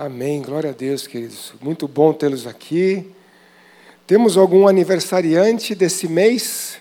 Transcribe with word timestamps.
Amém. 0.00 0.40
Glória 0.40 0.70
a 0.70 0.72
Deus, 0.72 1.08
queridos. 1.08 1.52
Muito 1.60 1.88
bom 1.88 2.12
tê-los 2.12 2.46
aqui. 2.46 3.10
Temos 4.06 4.36
algum 4.36 4.68
aniversariante 4.68 5.74
desse 5.74 6.06
mês? 6.06 6.78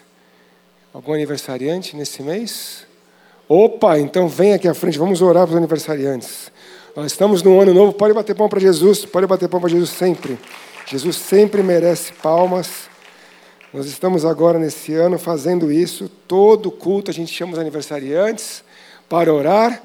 Algum 0.93 1.13
aniversariante 1.13 1.95
nesse 1.95 2.22
mês? 2.22 2.85
Opa, 3.50 3.98
então 3.98 4.27
vem 4.27 4.53
aqui 4.53 4.67
à 4.67 4.74
frente, 4.75 5.00
vamos 5.00 5.19
orar 5.24 5.48
para 5.48 5.53
os 5.53 5.58
aniversariantes. 5.58 6.51
Nós 6.95 7.08
estamos 7.08 7.42
num 7.42 7.59
ano 7.59 7.74
novo, 7.74 7.92
pode 7.92 8.14
bater 8.14 8.36
palma 8.36 8.52
para 8.52 8.59
Jesus, 8.59 9.04
pode 9.04 9.25
bater 9.25 9.49
palma 9.49 9.68
para 9.68 9.75
Jesus 9.75 9.89
sempre. 9.89 10.38
Jesus 10.86 11.15
sempre 11.15 11.63
merece 11.63 12.13
palmas. 12.13 12.88
Nós 13.73 13.88
estamos 13.88 14.25
agora 14.25 14.59
nesse 14.59 14.93
ano 14.93 15.18
fazendo 15.18 15.71
isso, 15.71 16.07
todo 16.27 16.70
culto 16.70 17.09
a 17.09 17.13
gente 17.15 17.34
chama 17.34 17.54
os 17.54 17.57
aniversariantes 17.57 18.63
para 19.09 19.34
orar, 19.34 19.81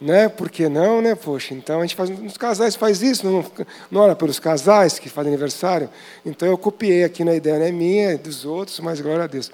né? 0.00 0.28
Por 0.28 0.50
que 0.50 0.68
não, 0.68 1.00
né? 1.00 1.14
Poxa, 1.14 1.54
então 1.54 1.80
a 1.80 1.82
gente 1.82 1.96
faz, 1.96 2.10
nos 2.10 2.36
casais 2.36 2.76
faz 2.76 3.02
isso, 3.02 3.26
não, 3.26 3.44
não 3.90 4.02
ora 4.02 4.14
pelos 4.14 4.38
casais 4.38 4.98
que 4.98 5.08
fazem 5.08 5.32
aniversário. 5.32 5.88
Então 6.24 6.48
eu 6.48 6.58
copiei 6.58 7.04
aqui 7.04 7.24
na 7.24 7.34
ideia, 7.34 7.58
não 7.58 7.66
é 7.66 7.72
minha, 7.72 8.12
é 8.12 8.16
dos 8.16 8.44
outros, 8.44 8.78
mas 8.80 9.00
glória 9.00 9.24
a 9.24 9.26
Deus. 9.26 9.50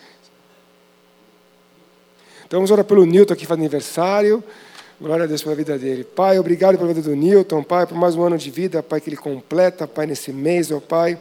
Então 2.47 2.59
vamos 2.59 2.71
orar 2.71 2.85
pelo 2.85 3.07
Newton 3.07 3.35
que 3.35 3.47
faz 3.47 3.59
aniversário. 3.59 4.43
Glória 5.01 5.25
a 5.25 5.27
Deus 5.27 5.43
pela 5.43 5.55
vida 5.55 5.77
dele. 5.79 6.05
Pai, 6.05 6.39
obrigado 6.39 6.77
pela 6.77 6.93
vida 6.93 7.03
do 7.03 7.17
Newton, 7.17 7.63
Pai, 7.63 7.87
por 7.87 7.97
mais 7.97 8.15
um 8.15 8.23
ano 8.23 8.39
de 8.39 8.51
vida, 8.51 8.83
Pai, 8.83 9.01
que 9.01 9.09
ele 9.09 9.17
completa, 9.17 9.89
Pai, 9.89 10.07
nesse 10.07 10.33
mês, 10.33 10.71
ó 10.71 10.79
Pai. 10.79 11.19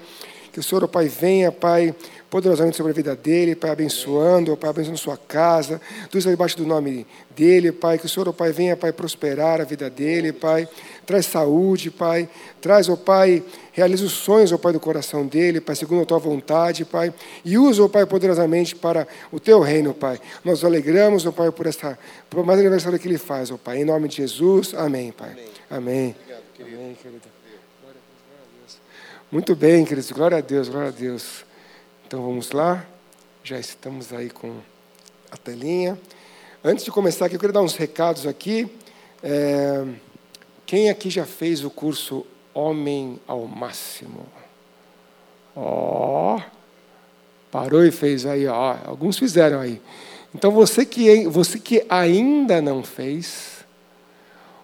Que 0.52 0.60
o 0.60 0.64
Senhor, 0.64 0.84
ó 0.84 0.88
Pai, 0.88 1.08
venha, 1.08 1.52
Pai, 1.52 1.96
poderosamente 2.32 2.78
sobre 2.78 2.94
a 2.94 2.96
vida 2.96 3.14
dele, 3.14 3.56
Pai, 3.56 3.72
abençoando, 3.72 4.56
Pai, 4.56 4.70
abençoando 4.70 4.98
sua 4.98 5.18
casa, 5.18 5.82
tudo 6.04 6.18
isso 6.18 6.30
debaixo 6.30 6.56
do 6.56 6.66
nome 6.66 7.06
dele, 7.36 7.74
Pai, 7.74 8.00
que 8.00 8.06
o 8.06 8.10
Senhor, 8.10 8.30
ó 8.30 8.32
Pai, 8.32 8.54
venha, 8.54 8.78
Pai, 8.78 8.94
prosperar 8.94 9.60
a 9.60 9.66
vida 9.66 9.90
dele, 9.90 10.32
Pai, 10.32 10.66
traz 11.06 11.26
saúde, 11.26 11.92
Pai, 11.92 12.30
traz, 12.62 12.88
ó 12.88 12.96
Pai, 12.96 13.44
realiza 13.74 14.06
os 14.06 14.14
sonhos, 14.14 14.54
ó 14.54 14.58
Pai, 14.58 14.72
do 14.72 14.80
coração 14.80 15.28
dele, 15.28 15.60
Pai, 15.60 15.76
segundo 15.76 16.04
a 16.04 16.06
tua 16.06 16.20
vontade, 16.20 16.86
Pai, 16.86 17.14
e 17.44 17.58
usa, 17.58 17.84
ó 17.84 17.90
Pai, 17.90 18.06
poderosamente 18.06 18.78
para 18.78 19.06
o 19.30 19.38
teu 19.38 19.60
reino, 19.60 19.94
Pai. 19.94 20.18
Nós 20.46 20.62
nos 20.62 20.64
alegramos, 20.64 21.26
ó 21.26 21.34
Pai, 21.34 21.52
por 21.52 21.68
esta, 21.68 22.00
por 22.30 22.46
mais 22.46 22.58
aniversário 22.60 22.98
que 22.98 23.10
ele 23.10 23.18
faz, 23.18 23.52
ó 23.52 23.58
Pai, 23.58 23.80
em 23.80 23.84
nome 23.84 24.08
de 24.08 24.16
Jesus, 24.16 24.74
amém, 24.74 25.12
Pai. 25.12 25.36
Amém. 25.70 26.16
Obrigado, 26.18 26.44
querido. 26.56 26.78
Amém, 26.78 26.96
querido. 26.96 27.22
Muito 29.30 29.54
bem, 29.54 29.84
queridos, 29.84 30.10
glória 30.12 30.38
a 30.38 30.42
Deus, 30.42 30.70
glória 30.70 30.88
a 30.88 30.92
Deus. 30.92 31.51
Então 32.12 32.22
vamos 32.22 32.52
lá, 32.52 32.86
já 33.42 33.58
estamos 33.58 34.12
aí 34.12 34.30
com 34.30 34.58
a 35.32 35.38
telinha. 35.38 35.98
Antes 36.62 36.84
de 36.84 36.92
começar 36.92 37.26
aqui, 37.26 37.36
eu 37.36 37.40
queria 37.40 37.54
dar 37.54 37.62
uns 37.62 37.78
recados 37.78 38.28
aqui. 38.28 38.70
É, 39.24 39.86
quem 40.66 40.90
aqui 40.90 41.10
já 41.10 41.26
fez 41.26 41.64
o 41.64 41.70
curso 41.70 42.28
Homem 42.54 43.18
ao 43.26 43.48
Máximo? 43.48 44.26
Ó, 45.56 46.36
oh, 46.36 46.42
parou 47.50 47.86
e 47.86 47.92
fez 47.92 48.26
aí, 48.26 48.46
ó. 48.46 48.76
Alguns 48.84 49.18
fizeram 49.18 49.62
aí. 49.62 49.82
Então 50.36 50.52
você 50.52 50.86
que, 50.86 51.26
você 51.30 51.58
que 51.58 51.86
ainda 51.88 52.62
não 52.62 52.84
fez, 52.84 53.64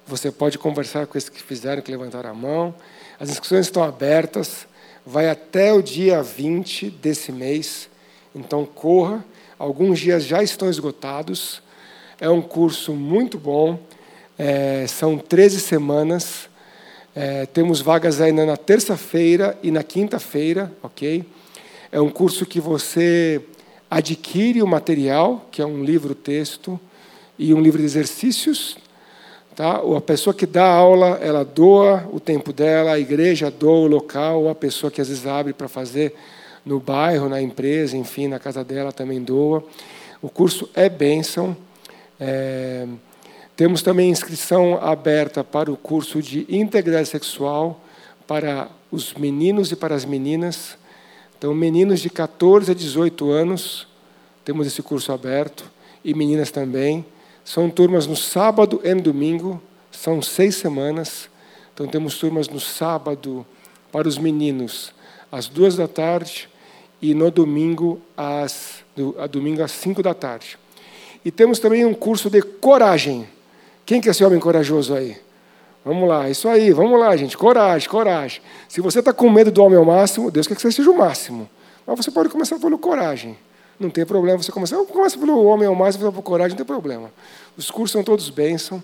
você 0.06 0.34
pode 0.34 0.58
conversar 0.58 1.08
com 1.08 1.18
esses 1.18 1.30
que 1.30 1.42
fizeram, 1.42 1.81
que 1.81 1.92
levantaram 1.92 2.30
a 2.30 2.34
mão. 2.34 2.75
As 3.18 3.30
inscrições 3.30 3.68
estão 3.68 3.86
abertas 3.86 4.66
vai 5.09 5.30
até 5.30 5.72
o 5.72 5.81
dia 5.81 6.22
20 6.22 6.89
desse 6.89 7.31
mês, 7.31 7.89
então 8.36 8.66
corra. 8.66 9.23
Alguns 9.58 10.00
dias 10.00 10.25
já 10.25 10.44
estão 10.44 10.69
esgotados. 10.69 11.61
É 12.19 12.30
um 12.30 12.41
curso 12.41 12.91
muito 12.91 13.38
bom, 13.38 13.80
é, 14.38 14.85
são 14.85 15.17
13 15.17 15.61
semanas. 15.61 16.50
É, 17.16 17.45
temos 17.45 17.80
vagas 17.80 18.19
ainda 18.19 18.45
na 18.45 18.58
terça-feira 18.58 19.58
e 19.63 19.72
na 19.72 19.81
quinta-feira, 19.81 20.73
ok? 20.83 21.23
É 21.89 22.02
um 22.02 22.09
curso 22.09 22.45
que 22.45 22.59
você 22.59 23.41
adquire 23.89 24.61
o 24.61 24.67
material, 24.67 25.47
que 25.50 25.62
é 25.62 25.66
um 25.66 25.85
livro-texto 25.85 26.78
e 27.39 27.53
um 27.53 27.62
livro 27.62 27.79
de 27.79 27.85
exercícios, 27.85 28.78
Tá? 29.57 29.81
A 29.97 30.01
pessoa 30.01 30.35
que 30.35 30.45
dá 30.45 30.63
aula, 30.68 31.18
ela 31.19 31.44
doa 31.44 32.07
o 32.13 32.19
tempo 32.19 32.53
dela, 32.53 32.91
a 32.91 33.00
igreja 33.00 33.50
doa 33.50 33.79
o 33.79 33.88
local, 33.88 34.44
ou 34.44 34.50
a 34.51 34.53
pessoa 34.53 34.91
que 34.91 35.01
às 35.01 35.07
vezes 35.07 35.25
abre 35.25 35.51
para 35.51 35.68
fazer 35.68 36.13
no 36.63 36.79
bairro, 36.79 37.28
na 37.28 37.41
empresa, 37.41 37.97
enfim, 37.97 38.28
na 38.28 38.38
casa 38.38 38.63
dela 38.63 38.91
também 38.91 39.19
doa. 39.19 39.63
O 40.22 40.29
curso 40.29 40.69
é 40.75 40.88
bênção. 40.88 41.57
É... 42.19 42.85
Temos 43.56 43.81
também 43.81 44.12
inscrição 44.12 44.78
aberta 44.79 45.44
para 45.44 45.72
o 45.72 45.75
curso 45.75 46.22
de 46.22 46.45
integridade 46.47 47.07
sexual 47.07 47.81
para 48.28 48.69
os 48.91 49.16
meninos 49.16 49.72
e 49.72 49.75
para 49.75 49.95
as 49.95 50.06
meninas. 50.06 50.78
Então, 51.35 51.51
meninos 51.56 52.00
de 52.00 52.12
14 52.12 52.69
a 52.69 52.75
18 52.75 53.31
anos, 53.31 53.88
temos 54.45 54.68
esse 54.68 54.84
curso 54.84 55.12
aberto, 55.12 55.68
e 56.06 56.13
meninas 56.13 56.51
também. 56.51 57.03
São 57.47 57.69
turmas 57.69 58.06
no 58.06 58.16
sábado 58.18 58.81
e 58.84 58.94
no 58.94 59.02
domingo, 59.02 59.62
são 59.90 60.22
seis 60.22 60.58
semanas. 60.58 61.30
Então 61.74 61.88
temos 61.88 62.18
turmas 62.18 62.50
no 62.50 62.59
sábado 62.59 63.46
para 63.90 64.06
os 64.06 64.18
meninos 64.18 64.94
às 65.31 65.47
duas 65.47 65.78
da 65.78 65.88
tarde 65.88 66.50
e 67.02 67.13
no 67.13 67.31
domingo 67.31 68.02
às 68.18 68.84
a 69.18 69.28
domingo 69.28 69.63
às 69.63 69.72
cinco 69.72 70.03
da 70.03 70.13
tarde. 70.13 70.59
E 71.24 71.31
temos 71.31 71.57
também 71.57 71.86
um 71.86 71.94
curso 71.94 72.30
de 72.30 72.41
coragem. 72.41 73.25
Quem 73.86 74.02
quer 74.02 74.13
ser 74.13 74.25
homem 74.25 74.41
corajoso 74.41 74.94
aí? 74.94 75.16
Vamos 75.86 76.09
lá, 76.09 76.30
isso 76.30 76.50
aí, 76.50 76.74
vamos 76.74 77.00
lá, 77.00 77.16
gente. 77.16 77.38
Coragem, 77.38 77.88
coragem. 77.88 78.41
Se 78.68 78.81
você 78.81 79.00
está 79.00 79.13
com 79.13 79.30
medo 79.30 79.52
do 79.52 79.63
homem 79.63 79.80
ao 79.80 79.86
máximo, 79.86 80.30
Deus 80.30 80.47
quer 80.47 80.56
que 80.56 80.62
você 80.62 80.74
seja 80.74 80.91
o 80.91 80.97
máximo. 80.97 81.50
Mas 81.86 81.96
você 81.96 82.12
pode 82.12 82.28
começar 82.28 82.59
pelo 82.59 82.78
coragem. 82.78 83.38
Não 83.79 83.91
tem 83.91 84.05
problema 84.05 84.41
você 84.41 84.51
começar. 84.51 84.77
Começa 84.85 85.17
pelo 85.17 85.43
homem 85.43 85.67
ao 85.67 85.75
mais, 85.75 85.95
você 85.95 86.11
por 86.11 86.23
coragem, 86.23 86.51
não 86.51 86.57
tem 86.57 86.65
problema. 86.65 87.11
Os 87.55 87.69
cursos 87.69 87.91
são 87.91 88.03
todos 88.03 88.29
bênção, 88.29 88.81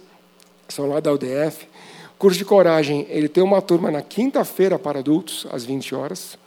são 0.69 0.87
lá 0.87 0.99
da 0.99 1.11
UDF. 1.11 1.67
O 2.15 2.17
curso 2.19 2.37
de 2.37 2.45
coragem, 2.45 3.07
ele 3.09 3.27
tem 3.27 3.43
uma 3.43 3.61
turma 3.61 3.89
na 3.89 4.01
quinta-feira 4.01 4.77
para 4.77 4.99
adultos, 4.99 5.47
às 5.51 5.65
20 5.65 5.95
horas. 5.95 6.37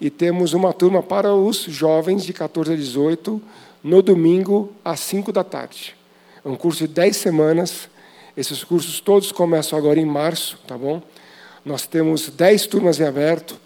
E 0.00 0.10
temos 0.10 0.52
uma 0.52 0.72
turma 0.72 1.02
para 1.02 1.34
os 1.34 1.58
jovens 1.58 2.24
de 2.24 2.32
14 2.32 2.72
a 2.72 2.76
18, 2.76 3.42
no 3.82 4.00
domingo, 4.00 4.72
às 4.84 5.00
5 5.00 5.32
da 5.32 5.42
tarde. 5.42 5.96
É 6.44 6.48
um 6.48 6.56
curso 6.56 6.86
de 6.86 6.92
10 6.92 7.16
semanas. 7.16 7.88
Esses 8.36 8.62
cursos 8.62 9.00
todos 9.00 9.32
começam 9.32 9.76
agora 9.76 9.98
em 9.98 10.06
março, 10.06 10.58
tá 10.66 10.78
bom? 10.78 11.02
Nós 11.64 11.86
temos 11.86 12.28
10 12.28 12.66
turmas 12.66 13.00
em 13.00 13.04
aberto. 13.04 13.60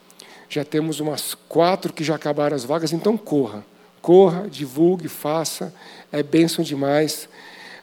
Já 0.48 0.64
temos 0.64 1.00
umas 1.00 1.34
quatro 1.48 1.92
que 1.92 2.02
já 2.02 2.14
acabaram 2.14 2.56
as 2.56 2.64
vagas, 2.64 2.92
então 2.92 3.16
corra. 3.16 3.64
Corra, 4.06 4.46
divulgue, 4.48 5.08
faça, 5.08 5.74
é 6.12 6.22
bênção 6.22 6.62
demais. 6.62 7.28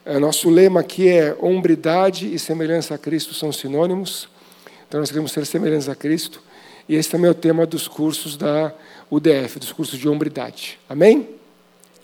É, 0.06 0.18
nosso 0.18 0.48
lema 0.48 0.80
aqui 0.80 1.06
é 1.06 1.36
hombridade 1.38 2.34
e 2.34 2.38
semelhança 2.38 2.94
a 2.94 2.98
Cristo 2.98 3.34
são 3.34 3.52
sinônimos. 3.52 4.26
Então 4.88 5.00
nós 5.00 5.10
queremos 5.10 5.32
ser 5.32 5.44
semelhantes 5.44 5.86
a 5.86 5.94
Cristo. 5.94 6.40
E 6.88 6.94
esse 6.94 7.10
também 7.10 7.28
é 7.28 7.30
o 7.30 7.34
tema 7.34 7.66
dos 7.66 7.86
cursos 7.86 8.38
da 8.38 8.72
UDF, 9.10 9.58
dos 9.58 9.70
cursos 9.70 9.98
de 9.98 10.08
hombridade. 10.08 10.80
Amém? 10.88 11.28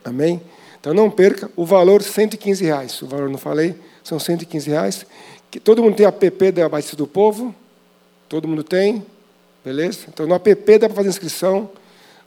Amém? 0.04 0.42
Então 0.78 0.92
não 0.92 1.10
perca 1.10 1.50
o 1.56 1.64
valor 1.64 2.02
115 2.02 2.62
reais. 2.62 3.00
O 3.00 3.06
valor 3.06 3.30
não 3.30 3.38
falei, 3.38 3.74
são 4.04 4.18
115 4.18 4.68
reais. 4.68 5.06
Todo 5.64 5.82
mundo 5.82 5.96
tem 5.96 6.04
app 6.04 6.52
da 6.52 6.68
Batista 6.68 6.94
do 6.94 7.06
Povo? 7.06 7.54
Todo 8.28 8.46
mundo 8.46 8.62
tem? 8.62 9.02
Beleza? 9.64 10.00
Então 10.12 10.26
no 10.26 10.34
app 10.34 10.78
dá 10.78 10.88
para 10.88 10.96
fazer 10.96 11.08
inscrição, 11.08 11.70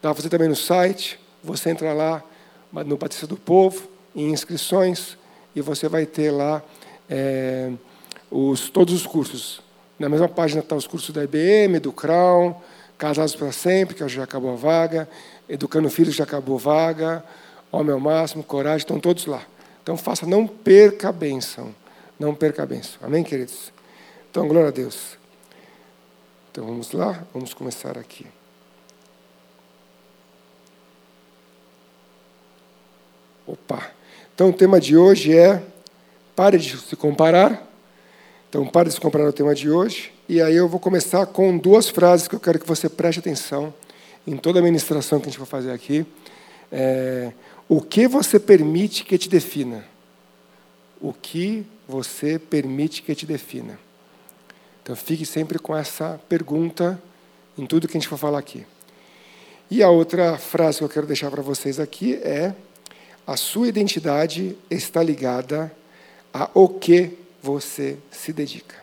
dá 0.01 0.09
para 0.09 0.15
fazer 0.15 0.29
também 0.29 0.49
no 0.49 0.55
site. 0.55 1.21
Você 1.43 1.69
entra 1.69 1.93
lá 1.93 2.23
no 2.71 2.97
Batista 2.97 3.27
do 3.27 3.35
Povo, 3.35 3.87
em 4.15 4.31
inscrições, 4.31 5.17
e 5.55 5.61
você 5.61 5.87
vai 5.89 6.05
ter 6.05 6.31
lá 6.31 6.63
é, 7.09 7.71
os, 8.31 8.69
todos 8.69 8.93
os 8.93 9.05
cursos. 9.05 9.61
Na 9.99 10.09
mesma 10.09 10.27
página 10.27 10.61
estão 10.61 10.77
tá 10.77 10.79
os 10.79 10.87
cursos 10.87 11.13
da 11.13 11.23
IBM, 11.23 11.79
do 11.79 11.91
Crown, 11.91 12.55
Casados 12.97 13.35
para 13.35 13.51
Sempre, 13.51 13.95
que 13.95 14.07
já 14.07 14.23
acabou 14.23 14.53
a 14.53 14.55
vaga, 14.55 15.09
Educando 15.49 15.89
Filhos 15.89 16.15
já 16.15 16.23
acabou 16.23 16.55
a 16.55 16.59
vaga, 16.59 17.23
Homem 17.71 17.91
ao 17.91 17.99
Máximo, 17.99 18.43
Coragem, 18.43 18.77
estão 18.77 18.99
todos 18.99 19.25
lá. 19.25 19.43
Então 19.81 19.97
faça, 19.97 20.25
não 20.25 20.47
perca 20.47 21.09
a 21.09 21.11
bênção. 21.11 21.75
Não 22.19 22.33
perca 22.33 22.63
a 22.63 22.65
bênção. 22.65 22.99
Amém, 23.01 23.23
queridos? 23.23 23.71
Então, 24.31 24.47
glória 24.47 24.69
a 24.69 24.71
Deus. 24.71 25.17
Então 26.51 26.65
vamos 26.65 26.91
lá, 26.91 27.23
vamos 27.33 27.53
começar 27.53 27.97
aqui. 27.97 28.27
Opa! 33.45 33.91
Então 34.33 34.49
o 34.49 34.53
tema 34.53 34.79
de 34.79 34.95
hoje 34.95 35.37
é 35.37 35.61
pare 36.33 36.57
de 36.57 36.77
se 36.77 36.95
comparar. 36.95 37.67
Então 38.49 38.65
pare 38.65 38.87
de 38.87 38.95
se 38.95 39.01
comparar 39.01 39.27
o 39.27 39.33
tema 39.33 39.53
de 39.53 39.69
hoje. 39.69 40.13
E 40.29 40.41
aí 40.41 40.55
eu 40.55 40.69
vou 40.69 40.79
começar 40.79 41.25
com 41.25 41.57
duas 41.57 41.89
frases 41.89 42.27
que 42.27 42.35
eu 42.35 42.39
quero 42.39 42.57
que 42.57 42.67
você 42.67 42.87
preste 42.87 43.19
atenção 43.19 43.73
em 44.25 44.37
toda 44.37 44.59
a 44.59 44.61
ministração 44.61 45.19
que 45.19 45.27
a 45.27 45.29
gente 45.29 45.39
vai 45.39 45.47
fazer 45.47 45.71
aqui. 45.71 46.05
É, 46.71 47.33
o 47.67 47.81
que 47.81 48.07
você 48.07 48.39
permite 48.39 49.03
que 49.03 49.17
te 49.17 49.27
defina? 49.27 49.83
O 51.01 51.11
que 51.11 51.65
você 51.85 52.39
permite 52.39 53.01
que 53.01 53.13
te 53.13 53.25
defina? 53.25 53.77
Então 54.81 54.95
fique 54.95 55.25
sempre 55.25 55.59
com 55.59 55.75
essa 55.75 56.17
pergunta 56.29 57.01
em 57.57 57.65
tudo 57.65 57.89
que 57.89 57.97
a 57.97 57.99
gente 57.99 58.07
for 58.07 58.17
falar 58.17 58.39
aqui. 58.39 58.65
E 59.69 59.83
a 59.83 59.89
outra 59.89 60.37
frase 60.37 60.77
que 60.77 60.83
eu 60.85 60.89
quero 60.89 61.05
deixar 61.05 61.29
para 61.29 61.41
vocês 61.41 61.79
aqui 61.79 62.15
é: 62.15 62.53
a 63.25 63.37
sua 63.37 63.67
identidade 63.67 64.57
está 64.69 65.01
ligada 65.01 65.71
a 66.33 66.49
o 66.53 66.67
que 66.67 67.17
você 67.41 67.97
se 68.11 68.33
dedica. 68.33 68.75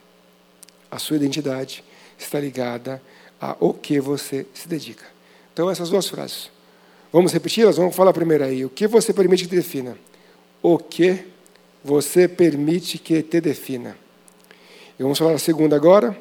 A 0.91 0.99
sua 0.99 1.17
identidade 1.17 1.85
está 2.19 2.41
ligada 2.41 3.03
a 3.41 3.57
o 3.61 3.73
que 3.73 4.01
você 4.01 4.47
se 4.55 4.69
dedica. 4.69 5.05
Então 5.53 5.71
essas 5.71 5.91
duas 5.91 6.09
frases. 6.09 6.51
Vamos 7.13 7.33
repeti-las? 7.33 7.77
Vamos 7.77 7.95
falar 7.95 8.13
primeiro 8.13 8.45
aí. 8.45 8.65
O 8.65 8.71
que 8.71 8.87
você 8.87 9.13
permite 9.13 9.45
que 9.45 9.51
te 9.51 9.57
defina? 9.57 9.99
O 10.63 10.79
que 10.79 11.27
você 11.83 12.29
permite 12.29 12.99
que 12.99 13.23
te 13.23 13.41
defina? 13.41 13.97
E 14.99 15.03
vamos 15.03 15.19
falar 15.19 15.33
a 15.33 15.39
segunda 15.39 15.75
agora. 15.75 16.17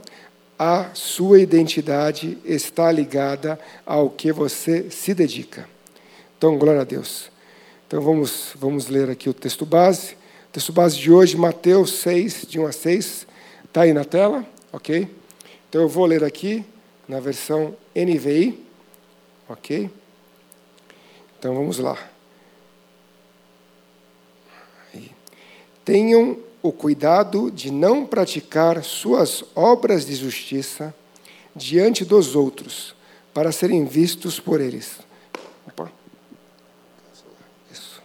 A 0.57 0.93
sua 0.93 1.39
identidade 1.39 2.37
está 2.43 2.91
ligada 2.91 3.59
ao 3.85 4.09
que 4.09 4.31
você 4.31 4.89
se 4.89 5.13
dedica. 5.13 5.69
Então, 6.37 6.57
glória 6.57 6.81
a 6.81 6.85
Deus. 6.85 7.29
Então, 7.89 8.03
vamos, 8.03 8.51
vamos 8.53 8.87
ler 8.87 9.09
aqui 9.09 9.27
o 9.27 9.33
texto 9.33 9.65
base. 9.65 10.13
O 10.13 10.51
texto 10.51 10.71
base 10.71 10.95
de 10.95 11.11
hoje, 11.11 11.35
Mateus 11.35 11.93
6, 11.93 12.45
de 12.47 12.59
1 12.59 12.67
a 12.67 12.71
6. 12.71 13.25
Está 13.65 13.81
aí 13.81 13.93
na 13.93 14.05
tela, 14.05 14.45
ok? 14.71 15.09
Então, 15.67 15.81
eu 15.81 15.89
vou 15.89 16.05
ler 16.05 16.23
aqui 16.23 16.63
na 17.07 17.19
versão 17.19 17.75
NVI, 17.95 18.63
ok? 19.49 19.89
Então, 21.39 21.55
vamos 21.55 21.79
lá. 21.79 21.97
Tenham 25.83 26.37
o 26.61 26.71
cuidado 26.71 27.49
de 27.49 27.71
não 27.71 28.05
praticar 28.05 28.83
suas 28.83 29.43
obras 29.55 30.05
de 30.05 30.13
justiça 30.13 30.93
diante 31.55 32.05
dos 32.05 32.35
outros, 32.35 32.93
para 33.33 33.51
serem 33.51 33.83
vistos 33.83 34.39
por 34.39 34.61
eles. 34.61 34.99
Opa. 35.67 35.91
Isso. 37.71 38.01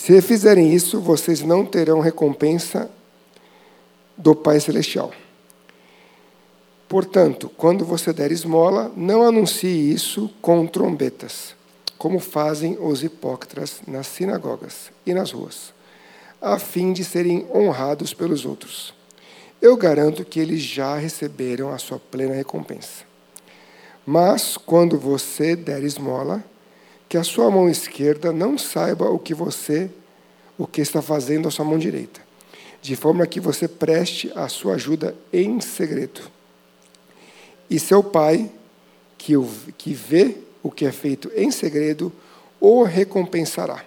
Se 0.00 0.22
fizerem 0.22 0.72
isso, 0.72 1.00
vocês 1.00 1.42
não 1.42 1.66
terão 1.66 1.98
recompensa 1.98 2.88
do 4.16 4.32
Pai 4.34 4.60
Celestial. 4.60 5.12
Portanto, 6.88 7.50
quando 7.56 7.84
você 7.84 8.12
der 8.12 8.30
esmola, 8.30 8.92
não 8.96 9.22
anuncie 9.22 9.92
isso 9.92 10.30
com 10.40 10.66
trombetas, 10.66 11.54
como 11.98 12.20
fazem 12.20 12.78
os 12.80 13.02
hipócritas 13.02 13.82
nas 13.86 14.06
sinagogas 14.06 14.90
e 15.04 15.12
nas 15.12 15.32
ruas 15.32 15.76
a 16.40 16.56
fim 16.56 16.92
de 16.92 17.04
serem 17.04 17.44
honrados 17.52 18.14
pelos 18.14 18.44
outros. 18.44 18.94
Eu 19.60 19.76
garanto 19.76 20.24
que 20.24 20.38
eles 20.38 20.62
já 20.62 20.96
receberam 20.96 21.70
a 21.70 21.78
sua 21.78 21.98
plena 21.98 22.32
recompensa. 22.32 23.02
Mas 24.06 24.56
quando 24.56 24.96
você 24.96 25.56
der 25.56 25.82
esmola, 25.82 26.44
que 27.08 27.16
a 27.16 27.24
sua 27.24 27.50
mão 27.50 27.68
esquerda 27.68 28.32
não 28.32 28.58
saiba 28.58 29.08
o 29.08 29.18
que 29.18 29.34
você 29.34 29.90
o 30.58 30.66
que 30.66 30.80
está 30.80 31.00
fazendo 31.00 31.46
a 31.46 31.50
sua 31.50 31.64
mão 31.64 31.78
direita, 31.78 32.20
de 32.82 32.96
forma 32.96 33.26
que 33.26 33.38
você 33.38 33.68
preste 33.68 34.32
a 34.34 34.48
sua 34.48 34.74
ajuda 34.74 35.14
em 35.32 35.60
segredo. 35.60 36.20
E 37.70 37.78
seu 37.78 38.02
pai, 38.02 38.50
que, 39.16 39.36
o, 39.36 39.48
que 39.76 39.94
vê 39.94 40.36
o 40.62 40.70
que 40.70 40.84
é 40.84 40.90
feito 40.90 41.30
em 41.36 41.50
segredo, 41.52 42.12
o 42.60 42.82
recompensará. 42.82 43.84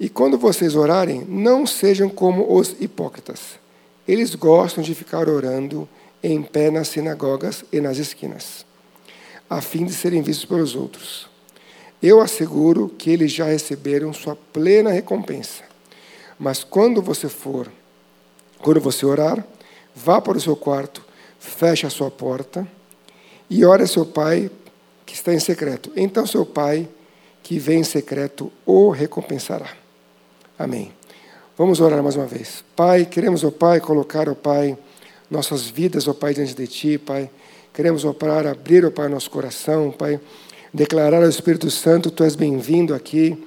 E 0.00 0.08
quando 0.08 0.38
vocês 0.38 0.74
orarem, 0.74 1.24
não 1.28 1.66
sejam 1.66 2.08
como 2.08 2.56
os 2.56 2.74
hipócritas. 2.80 3.58
Eles 4.06 4.34
gostam 4.34 4.82
de 4.82 4.94
ficar 4.94 5.28
orando 5.28 5.86
em 6.22 6.42
pé 6.42 6.70
nas 6.70 6.88
sinagogas 6.88 7.64
e 7.70 7.80
nas 7.80 7.98
esquinas, 7.98 8.64
a 9.50 9.60
fim 9.60 9.84
de 9.84 9.92
serem 9.92 10.22
vistos 10.22 10.46
pelos 10.46 10.74
outros. 10.74 11.28
Eu 12.02 12.20
asseguro 12.20 12.88
que 12.88 13.10
eles 13.10 13.32
já 13.32 13.46
receberam 13.46 14.12
sua 14.12 14.36
plena 14.36 14.90
recompensa. 14.90 15.64
Mas 16.38 16.62
quando 16.62 17.02
você 17.02 17.28
for, 17.28 17.70
quando 18.58 18.80
você 18.80 19.04
orar, 19.04 19.44
vá 19.94 20.20
para 20.20 20.38
o 20.38 20.40
seu 20.40 20.54
quarto, 20.54 21.04
feche 21.38 21.86
a 21.86 21.90
sua 21.90 22.10
porta 22.10 22.66
e 23.50 23.64
ore 23.64 23.82
a 23.82 23.86
seu 23.86 24.06
pai 24.06 24.50
que 25.04 25.14
está 25.14 25.32
em 25.34 25.40
secreto. 25.40 25.90
Então 25.96 26.26
seu 26.26 26.46
pai 26.46 26.88
que 27.42 27.58
vem 27.58 27.80
em 27.80 27.84
secreto 27.84 28.52
o 28.64 28.90
recompensará. 28.90 29.72
Amém. 30.58 30.92
Vamos 31.56 31.80
orar 31.80 32.00
mais 32.02 32.14
uma 32.14 32.26
vez. 32.26 32.62
Pai, 32.76 33.04
queremos, 33.04 33.42
ó 33.42 33.50
Pai, 33.50 33.80
colocar, 33.80 34.28
ó 34.28 34.34
Pai, 34.34 34.78
nossas 35.28 35.66
vidas, 35.66 36.06
ó 36.06 36.14
Pai, 36.14 36.34
diante 36.34 36.54
de 36.54 36.66
Ti, 36.68 36.98
Pai. 36.98 37.28
Queremos, 37.74 38.04
ó 38.04 38.12
Pai, 38.12 38.46
abrir, 38.46 38.84
ó 38.84 38.90
Pai, 38.92 39.08
nosso 39.08 39.28
coração, 39.28 39.90
Pai. 39.90 40.20
Declarar 40.72 41.22
ao 41.22 41.28
Espírito 41.28 41.70
Santo, 41.70 42.10
Tu 42.10 42.22
és 42.24 42.36
bem-vindo 42.36 42.94
aqui. 42.94 43.42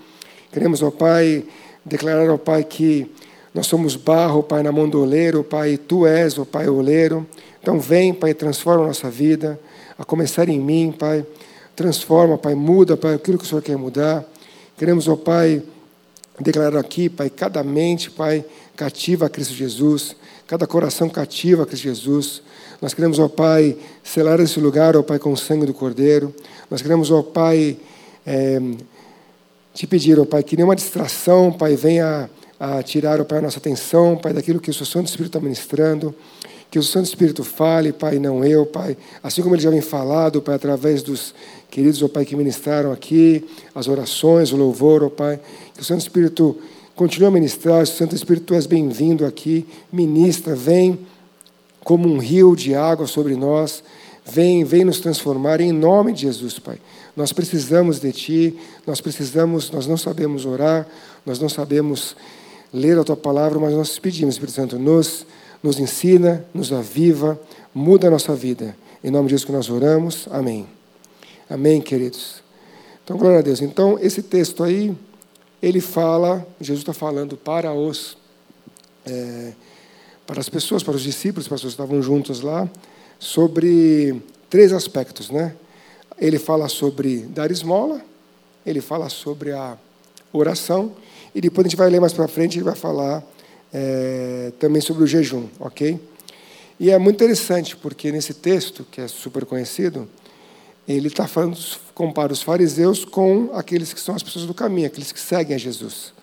Queremos, 0.52 0.82
ó 0.82 0.90
Pai, 0.90 1.46
declarar, 1.86 2.28
ó 2.32 2.38
Pai, 2.38 2.64
que 2.64 3.12
nós 3.54 3.68
somos 3.68 3.96
barro, 3.96 4.42
Pai, 4.42 4.64
na 4.64 4.72
mão 4.72 4.90
do 4.90 5.04
oleiro, 5.04 5.44
Pai, 5.44 5.78
Tu 5.78 6.08
és, 6.08 6.40
ó 6.40 6.46
Pai, 6.46 6.68
o 6.68 6.78
oleiro. 6.78 7.28
Então 7.62 7.80
vem, 7.80 8.12
Pai, 8.12 8.34
transforma 8.34 8.86
a 8.86 8.88
nossa 8.88 9.08
vida, 9.08 9.60
a 10.00 10.04
começar 10.04 10.50
em 10.50 10.60
mim, 10.60 10.92
Pai. 10.98 11.24
Transforma, 11.76 12.40
Pai, 12.40 12.56
muda, 12.56 12.98
Pai, 12.98 13.14
aquilo 13.14 13.38
que 13.38 13.44
o 13.44 13.48
Senhor 13.48 13.62
quer 13.62 13.78
mudar. 13.78 14.26
Queremos, 14.76 15.08
ó 15.08 15.16
Pai, 15.16 15.62
declarar 16.40 16.80
aqui, 16.80 17.08
Pai, 17.08 17.30
cada 17.30 17.64
mente, 17.64 18.10
Pai, 18.10 18.44
cativa 18.76 19.28
a 19.28 19.30
Cristo 19.30 19.54
Jesus, 19.54 20.16
cada 20.48 20.66
coração 20.66 21.08
cativa 21.08 21.64
a 21.64 21.66
Cristo 21.68 21.84
Jesus. 21.84 22.42
Nós 22.82 22.96
queremos, 22.96 23.20
ó 23.20 23.28
Pai, 23.28 23.78
selar 24.04 24.40
esse 24.40 24.60
lugar, 24.60 24.98
ó 24.98 25.04
Pai, 25.04 25.20
com 25.20 25.32
o 25.32 25.38
sangue 25.38 25.68
do 25.68 25.74
Cordeiro. 25.74 26.34
Nós 26.68 26.82
queremos, 26.82 27.12
ó 27.12 27.22
Pai, 27.22 27.78
é, 28.26 28.60
te 29.72 29.86
pedir, 29.86 30.20
ó 30.20 30.26
Pai, 30.26 30.42
que 30.42 30.58
nenhuma 30.58 30.76
distração, 30.76 31.52
Pai, 31.52 31.76
venha 31.76 32.28
a 32.60 32.82
tirar, 32.82 33.22
ó 33.22 33.24
Pai, 33.24 33.38
a 33.38 33.42
nossa 33.44 33.60
atenção, 33.60 34.18
Pai, 34.18 34.34
daquilo 34.34 34.60
que 34.60 34.72
o 34.72 34.74
Seu 34.74 34.88
Santo 34.88 35.10
Espírito 35.10 35.38
está 35.38 35.40
ministrando. 35.40 36.16
Que 36.72 36.80
o 36.80 36.84
Santo 36.84 37.06
Espírito 37.06 37.44
fale, 37.44 37.94
Pai, 37.94 38.18
não 38.18 38.44
eu, 38.44 38.66
Pai. 38.66 38.98
Assim 39.22 39.44
como 39.44 39.54
ele 39.54 39.62
já 39.62 39.70
vem 39.70 39.82
falado, 39.82 40.42
Pai, 40.42 40.56
através 40.56 41.04
dos 41.04 41.36
queridos, 41.70 42.02
ó 42.02 42.08
Pai, 42.08 42.26
que 42.26 42.36
ministraram 42.36 42.92
aqui, 42.92 43.46
as 43.76 43.88
orações, 43.88 44.52
o 44.52 44.58
louvor, 44.58 45.04
ó 45.04 45.10
Pai. 45.10 45.40
Que 45.76 45.82
o 45.82 45.86
Santo 45.86 46.00
Espírito 46.00 46.58
continue 46.96 47.28
a 47.28 47.32
ministrar. 47.32 47.86
Santo 47.86 48.16
Espírito, 48.16 48.46
Tu 48.48 48.56
és 48.56 48.66
bem-vindo 48.66 49.24
aqui. 49.24 49.68
Ministra, 49.92 50.56
vem 50.56 50.98
como 51.84 52.08
um 52.08 52.18
rio 52.18 52.56
de 52.56 52.76
água 52.76 53.08
sobre 53.08 53.36
nós. 53.36 53.84
Vem, 54.26 54.64
vem 54.64 54.86
nos 54.86 55.00
transformar 55.00 55.62
em 55.62 55.72
nome 55.72 56.14
de 56.14 56.22
Jesus, 56.22 56.60
Pai. 56.60 56.80
Nós 57.16 57.34
precisamos 57.34 58.00
de 58.00 58.12
Ti, 58.12 58.60
nós 58.86 59.02
precisamos, 59.02 59.72
nós 59.72 59.88
não 59.88 59.98
sabemos 59.98 60.46
orar, 60.46 60.88
nós 61.26 61.40
não 61.40 61.50
sabemos 61.50 62.16
ler 62.74 62.98
a 62.98 63.04
Tua 63.04 63.18
palavra, 63.18 63.60
mas 63.60 63.74
nós 63.74 64.00
pedimos, 64.00 64.36
Espírito 64.36 64.56
Santo, 64.56 64.80
nos 64.80 65.26
nos 65.62 65.80
ensina, 65.80 66.44
nos 66.54 66.74
aviva, 66.74 67.40
muda 67.74 68.08
a 68.08 68.12
nossa 68.12 68.34
vida. 68.34 68.76
Em 69.04 69.12
nome 69.12 69.28
de 69.28 69.32
Jesus 69.32 69.46
que 69.46 69.52
nós 69.52 69.70
oramos. 69.70 70.28
Amém. 70.32 70.68
Amém, 71.50 71.82
queridos. 71.82 72.42
Então, 73.04 73.18
glória 73.18 73.40
a 73.40 73.42
Deus. 73.42 73.62
Então, 73.62 73.98
esse 74.00 74.24
texto 74.24 74.64
aí, 74.64 74.96
ele 75.62 75.80
fala, 75.80 76.46
Jesus 76.60 76.80
está 76.80 76.94
falando 76.94 77.38
para 77.38 77.74
os, 77.74 78.18
é, 79.06 79.54
para 80.26 80.40
as 80.40 80.50
pessoas, 80.50 80.84
para 80.84 80.96
os 80.96 81.02
discípulos, 81.02 81.48
para 81.48 81.56
as 81.56 81.62
pessoas 81.62 81.76
que 81.76 81.82
estavam 81.82 82.02
juntos 82.02 82.42
lá, 82.42 82.70
sobre 83.20 84.22
três 84.50 84.74
aspectos, 84.74 85.30
né? 85.30 85.56
Ele 86.18 86.38
fala 86.38 86.68
sobre 86.68 87.20
dar 87.20 87.52
esmola, 87.52 88.02
ele 88.66 88.82
fala 88.82 89.10
sobre 89.10 89.52
a 89.52 89.78
oração, 90.32 90.96
e 91.34 91.42
depois 91.42 91.66
a 91.66 91.70
gente 91.70 91.78
vai 91.78 91.90
ler 91.90 92.00
mais 92.00 92.14
para 92.14 92.28
frente, 92.28 92.58
ele 92.58 92.66
vai 92.66 92.76
falar 92.76 93.24
é, 93.74 94.52
também 94.60 94.82
sobre 94.82 95.04
o 95.04 95.08
jejum, 95.08 95.48
ok? 95.60 96.00
E 96.80 96.90
é 96.90 96.98
muito 96.98 97.16
interessante, 97.16 97.76
porque 97.76 98.12
nesse 98.12 98.34
texto, 98.34 98.86
que 98.90 99.02
é 99.02 99.08
super 99.08 99.46
conhecido, 99.46 100.08
ele 100.88 101.08
está 101.08 101.28
falando, 101.28 101.58
compara 101.94 102.34
os 102.34 102.42
fariseus 102.42 103.06
com 103.06 103.52
aqueles 103.54 103.94
que 103.94 104.00
são 104.00 104.16
as 104.16 104.24
pessoas 104.24 104.46
do 104.46 104.54
caminho, 104.54 104.88
aqueles 104.88 105.12
que 105.12 105.20
seguem 105.20 105.56
a 105.56 105.60
Jesus. 105.60 106.14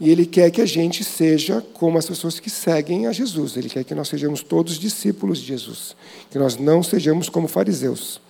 E 0.00 0.10
ele 0.10 0.26
quer 0.26 0.50
que 0.50 0.60
a 0.60 0.66
gente 0.66 1.02
seja 1.02 1.60
como 1.74 1.98
as 1.98 2.06
pessoas 2.06 2.38
que 2.38 2.48
seguem 2.48 3.06
a 3.06 3.12
Jesus. 3.12 3.56
Ele 3.56 3.68
quer 3.68 3.82
que 3.82 3.94
nós 3.94 4.08
sejamos 4.08 4.42
todos 4.42 4.78
discípulos 4.78 5.38
de 5.38 5.46
Jesus, 5.46 5.96
que 6.30 6.38
nós 6.38 6.56
não 6.56 6.82
sejamos 6.82 7.28
como 7.28 7.48
fariseus. 7.48 8.20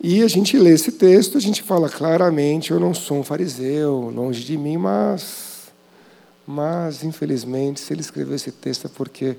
E 0.00 0.22
a 0.22 0.28
gente 0.28 0.56
lê 0.58 0.72
esse 0.72 0.92
texto, 0.92 1.36
a 1.36 1.40
gente 1.40 1.62
fala 1.62 1.88
claramente: 1.88 2.70
eu 2.70 2.80
não 2.80 2.94
sou 2.94 3.18
um 3.18 3.22
fariseu, 3.22 4.10
longe 4.14 4.42
de 4.42 4.56
mim, 4.56 4.76
mas 4.76 5.52
mas, 6.46 7.04
infelizmente, 7.04 7.80
se 7.80 7.92
ele 7.92 8.00
escreveu 8.00 8.34
esse 8.34 8.50
texto 8.50 8.86
é 8.86 8.90
porque 8.90 9.36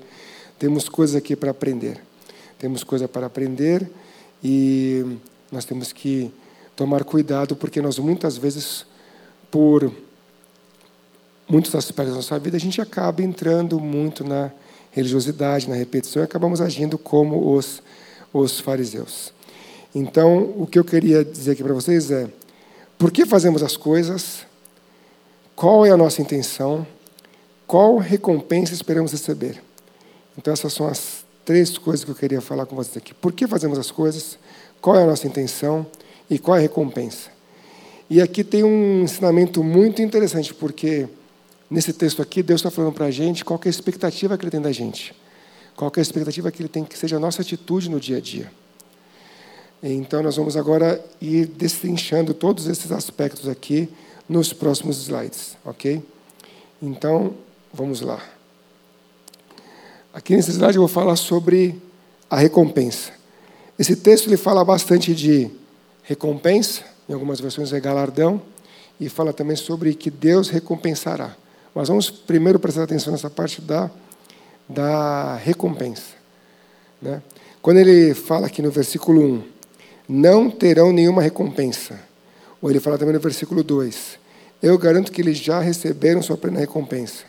temos 0.58 0.88
coisas 0.88 1.16
aqui 1.16 1.36
para 1.36 1.50
aprender. 1.50 2.00
Temos 2.58 2.82
coisa 2.82 3.06
para 3.06 3.26
aprender 3.26 3.90
e 4.42 5.18
nós 5.52 5.64
temos 5.64 5.92
que 5.92 6.32
tomar 6.74 7.04
cuidado, 7.04 7.54
porque 7.54 7.80
nós 7.80 7.98
muitas 7.98 8.36
vezes, 8.36 8.86
por 9.50 9.92
muitos 11.48 11.74
aspectos 11.74 12.14
da 12.14 12.16
nossa 12.16 12.38
vida, 12.38 12.56
a 12.56 12.60
gente 12.60 12.80
acaba 12.80 13.22
entrando 13.22 13.78
muito 13.78 14.24
na 14.24 14.50
religiosidade, 14.90 15.68
na 15.68 15.74
repetição, 15.74 16.22
e 16.22 16.24
acabamos 16.24 16.60
agindo 16.60 16.96
como 16.96 17.54
os, 17.54 17.82
os 18.32 18.60
fariseus. 18.60 19.32
Então, 19.94 20.54
o 20.56 20.66
que 20.66 20.78
eu 20.78 20.84
queria 20.84 21.24
dizer 21.24 21.52
aqui 21.52 21.62
para 21.62 21.74
vocês 21.74 22.10
é: 22.10 22.28
por 22.98 23.10
que 23.10 23.26
fazemos 23.26 23.62
as 23.62 23.76
coisas? 23.76 24.46
Qual 25.54 25.86
é 25.86 25.90
a 25.90 25.96
nossa 25.96 26.20
intenção? 26.20 26.86
Qual 27.66 27.96
recompensa 27.98 28.74
esperamos 28.74 29.12
receber? 29.12 29.62
Então, 30.36 30.52
essas 30.52 30.72
são 30.72 30.86
as 30.86 31.24
três 31.44 31.78
coisas 31.78 32.04
que 32.04 32.10
eu 32.10 32.14
queria 32.14 32.40
falar 32.40 32.66
com 32.66 32.74
vocês 32.74 32.96
aqui. 32.96 33.14
Por 33.14 33.32
que 33.32 33.46
fazemos 33.46 33.78
as 33.78 33.90
coisas? 33.90 34.38
Qual 34.80 34.96
é 34.96 35.02
a 35.04 35.06
nossa 35.06 35.26
intenção? 35.26 35.86
E 36.28 36.38
qual 36.38 36.56
é 36.56 36.60
a 36.60 36.62
recompensa? 36.62 37.30
E 38.10 38.20
aqui 38.20 38.42
tem 38.42 38.64
um 38.64 39.02
ensinamento 39.02 39.62
muito 39.62 40.02
interessante, 40.02 40.52
porque 40.52 41.08
nesse 41.70 41.92
texto 41.92 42.20
aqui, 42.22 42.42
Deus 42.42 42.60
está 42.60 42.70
falando 42.70 42.92
para 42.92 43.06
a 43.06 43.10
gente 43.10 43.44
qual 43.44 43.60
é 43.64 43.68
a 43.68 43.70
expectativa 43.70 44.36
que 44.36 44.44
Ele 44.44 44.50
tem 44.50 44.60
da 44.60 44.72
gente. 44.72 45.14
Qual 45.76 45.90
é 45.94 46.00
a 46.00 46.02
expectativa 46.02 46.50
que 46.50 46.62
Ele 46.62 46.68
tem 46.68 46.84
que 46.84 46.98
seja 46.98 47.16
a 47.16 47.20
nossa 47.20 47.42
atitude 47.42 47.88
no 47.90 47.98
dia 47.98 48.18
a 48.18 48.20
dia. 48.20 48.50
Então, 49.82 50.22
nós 50.22 50.36
vamos 50.36 50.56
agora 50.56 51.04
ir 51.20 51.46
destrinchando 51.46 52.32
todos 52.32 52.66
esses 52.66 52.90
aspectos 52.90 53.48
aqui 53.48 53.88
nos 54.26 54.52
próximos 54.52 54.96
slides, 54.96 55.56
ok? 55.64 56.02
Então, 56.80 57.34
vamos 57.72 58.00
lá. 58.00 58.22
Aqui 60.12 60.34
nesse 60.34 60.52
slide 60.52 60.76
eu 60.76 60.82
vou 60.82 60.88
falar 60.88 61.16
sobre 61.16 61.80
a 62.30 62.38
recompensa. 62.38 63.12
Esse 63.78 63.96
texto 63.96 64.28
ele 64.28 64.36
fala 64.36 64.64
bastante 64.64 65.14
de 65.14 65.50
recompensa, 66.02 66.82
em 67.08 67.12
algumas 67.12 67.40
versões 67.40 67.72
é 67.72 67.80
galardão, 67.80 68.40
e 68.98 69.08
fala 69.08 69.32
também 69.32 69.56
sobre 69.56 69.94
que 69.94 70.10
Deus 70.10 70.48
recompensará. 70.48 71.36
Mas 71.74 71.88
vamos 71.88 72.10
primeiro 72.10 72.58
prestar 72.58 72.84
atenção 72.84 73.12
nessa 73.12 73.28
parte 73.28 73.60
da, 73.60 73.90
da 74.68 75.36
recompensa. 75.36 76.14
Né? 77.02 77.20
Quando 77.60 77.78
ele 77.78 78.14
fala 78.14 78.46
aqui 78.46 78.62
no 78.62 78.70
versículo 78.70 79.20
1, 79.20 79.42
não 80.08 80.50
terão 80.50 80.92
nenhuma 80.92 81.20
recompensa. 81.20 81.98
Ou 82.62 82.70
ele 82.70 82.78
fala 82.78 82.96
também 82.96 83.14
no 83.14 83.20
versículo 83.20 83.62
2, 83.62 84.18
eu 84.62 84.78
garanto 84.78 85.10
que 85.10 85.20
eles 85.20 85.36
já 85.38 85.60
receberam 85.60 86.22
sua 86.22 86.36
plena 86.36 86.60
recompensa. 86.60 87.24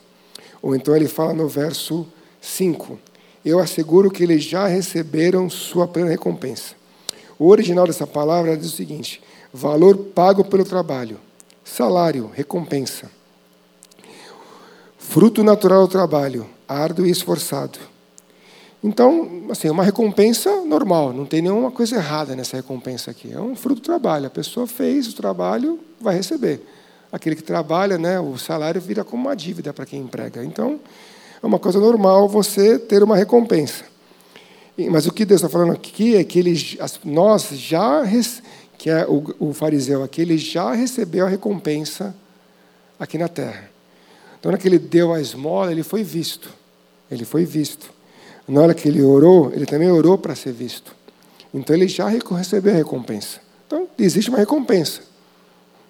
Ou 0.61 0.75
então 0.75 0.95
ele 0.95 1.07
fala 1.07 1.33
no 1.33 1.47
verso 1.47 2.07
5, 2.39 2.99
eu 3.43 3.59
asseguro 3.59 4.09
que 4.09 4.23
eles 4.23 4.43
já 4.43 4.67
receberam 4.67 5.49
sua 5.49 5.87
plena 5.87 6.09
recompensa. 6.09 6.75
O 7.37 7.47
original 7.47 7.85
dessa 7.85 8.07
palavra 8.07 8.55
diz 8.55 8.67
o 8.67 8.75
seguinte: 8.75 9.21
valor 9.51 9.97
pago 9.97 10.45
pelo 10.45 10.63
trabalho, 10.63 11.19
salário, 11.63 12.31
recompensa. 12.33 13.09
Fruto 15.07 15.43
natural 15.43 15.81
do 15.81 15.87
trabalho, 15.87 16.45
árduo 16.67 17.05
e 17.05 17.09
esforçado. 17.09 17.79
Então, 18.83 19.47
assim, 19.49 19.69
uma 19.69 19.83
recompensa 19.83 20.61
normal, 20.65 21.13
não 21.13 21.25
tem 21.25 21.41
nenhuma 21.41 21.71
coisa 21.71 21.95
errada 21.95 22.35
nessa 22.35 22.57
recompensa 22.57 23.11
aqui. 23.11 23.31
É 23.31 23.39
um 23.39 23.55
fruto 23.55 23.81
do 23.81 23.85
trabalho. 23.85 24.27
A 24.27 24.29
pessoa 24.29 24.67
fez 24.67 25.07
o 25.07 25.15
trabalho, 25.15 25.79
vai 26.01 26.15
receber. 26.15 26.61
Aquele 27.11 27.35
que 27.35 27.43
trabalha, 27.43 27.97
né, 27.97 28.19
o 28.19 28.37
salário 28.37 28.81
vira 28.81 29.05
como 29.05 29.23
uma 29.23 29.35
dívida 29.35 29.71
para 29.71 29.85
quem 29.85 30.01
emprega. 30.01 30.43
Então, 30.43 30.79
é 31.41 31.45
uma 31.45 31.59
coisa 31.59 31.79
normal 31.79 32.27
você 32.27 32.77
ter 32.77 33.01
uma 33.01 33.15
recompensa. 33.15 33.85
Mas 34.91 35.05
o 35.05 35.13
que 35.13 35.23
Deus 35.23 35.39
está 35.39 35.49
falando 35.49 35.71
aqui 35.71 36.17
é 36.17 36.23
que 36.23 36.39
ele, 36.39 36.53
nós 37.05 37.49
já, 37.51 38.03
que 38.77 38.89
é 38.89 39.05
o, 39.07 39.23
o 39.39 39.53
fariseu 39.53 40.03
aqui, 40.03 40.21
ele 40.21 40.37
já 40.37 40.73
recebeu 40.73 41.25
a 41.25 41.29
recompensa 41.29 42.13
aqui 42.99 43.17
na 43.17 43.29
terra. 43.29 43.74
Então, 44.45 44.51
na 44.51 44.57
hora 44.57 44.61
que 44.61 44.67
ele 44.67 44.77
deu 44.77 45.11
a 45.11 45.19
esmola, 45.19 45.71
ele 45.71 45.81
foi 45.81 46.03
visto. 46.03 46.53
Ele 47.09 47.25
foi 47.25 47.45
visto. 47.45 47.91
Na 48.47 48.61
hora 48.61 48.75
que 48.75 48.87
ele 48.87 49.01
orou, 49.01 49.51
ele 49.51 49.65
também 49.65 49.89
orou 49.89 50.19
para 50.19 50.35
ser 50.35 50.53
visto. 50.53 50.95
Então, 51.51 51.75
ele 51.75 51.87
já 51.87 52.07
recebeu 52.07 52.71
a 52.71 52.75
recompensa. 52.75 53.41
Então, 53.65 53.87
existe 53.97 54.29
uma 54.29 54.37
recompensa. 54.37 55.01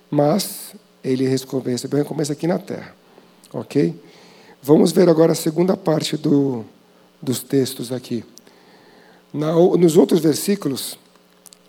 Mas 0.09 0.73
ele 1.03 1.27
recebeu 1.27 1.99
a 1.99 2.03
recompensa 2.03 2.31
aqui 2.31 2.47
na 2.47 2.57
terra. 2.57 2.95
Ok? 3.51 3.93
Vamos 4.63 4.93
ver 4.93 5.09
agora 5.09 5.33
a 5.33 5.35
segunda 5.35 5.75
parte 5.75 6.15
do, 6.15 6.63
dos 7.21 7.43
textos 7.43 7.91
aqui. 7.91 8.23
Na, 9.33 9.51
nos 9.51 9.97
outros 9.97 10.21
versículos, 10.21 10.97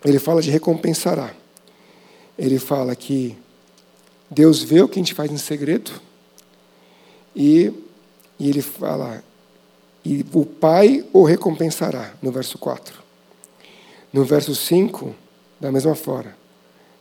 ele 0.05 0.19
fala 0.19 0.41
de 0.41 0.49
recompensará. 0.49 1.33
Ele 2.39 2.57
fala 2.57 2.95
que 2.95 3.37
Deus 4.31 4.63
vê 4.63 4.81
o 4.81 4.87
que 4.87 4.99
a 4.99 5.01
gente 5.01 5.13
faz 5.13 5.29
em 5.29 5.37
segredo 5.37 6.06
e, 7.37 7.71
e 8.39 8.49
ele 8.49 8.63
fala, 8.63 9.23
e 10.03 10.25
o 10.33 10.43
Pai 10.43 11.05
o 11.13 11.23
recompensará, 11.23 12.15
no 12.19 12.31
verso 12.31 12.57
4. 12.57 12.99
No 14.11 14.25
verso 14.25 14.55
5, 14.55 15.13
da 15.59 15.71
mesma 15.71 15.93
forma. 15.93 16.35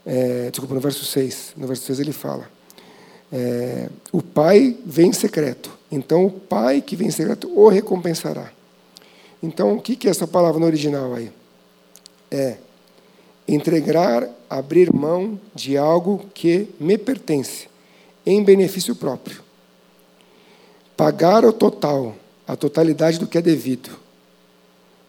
É, 0.05 0.50
desculpa, 0.50 0.75
no 0.75 0.81
verso 0.81 1.07
6. 1.07 1.55
No 1.57 1.66
verso 1.66 1.85
6 1.85 2.00
ele 2.00 2.12
fala: 2.12 2.50
é, 3.33 3.88
O 4.12 4.21
Pai 4.21 4.76
vem 4.85 5.09
em 5.09 5.12
secreto. 5.12 5.71
Então 5.90 6.26
o 6.26 6.31
Pai 6.31 6.83
que 6.83 6.95
vem 6.95 7.09
em 7.09 7.11
secreto 7.11 7.50
o 7.59 7.69
recompensará. 7.69 8.52
Então, 9.43 9.76
o 9.76 9.81
que 9.81 10.07
é 10.07 10.11
essa 10.11 10.26
palavra 10.26 10.59
no 10.59 10.66
original 10.66 11.14
aí? 11.14 11.31
É 12.31 12.57
entregar, 13.47 14.28
abrir 14.50 14.93
mão 14.93 15.38
de 15.55 15.76
algo 15.76 16.26
que 16.35 16.69
me 16.81 16.99
pertence, 16.99 17.69
em 18.25 18.43
benefício 18.43 18.97
próprio. 18.97 19.46
Pagar 20.97 21.45
o 21.45 21.53
total, 21.53 22.17
a 22.47 22.57
totalidade 22.57 23.19
do 23.19 23.26
que 23.26 23.38
é 23.38 23.43
devido. 23.43 23.91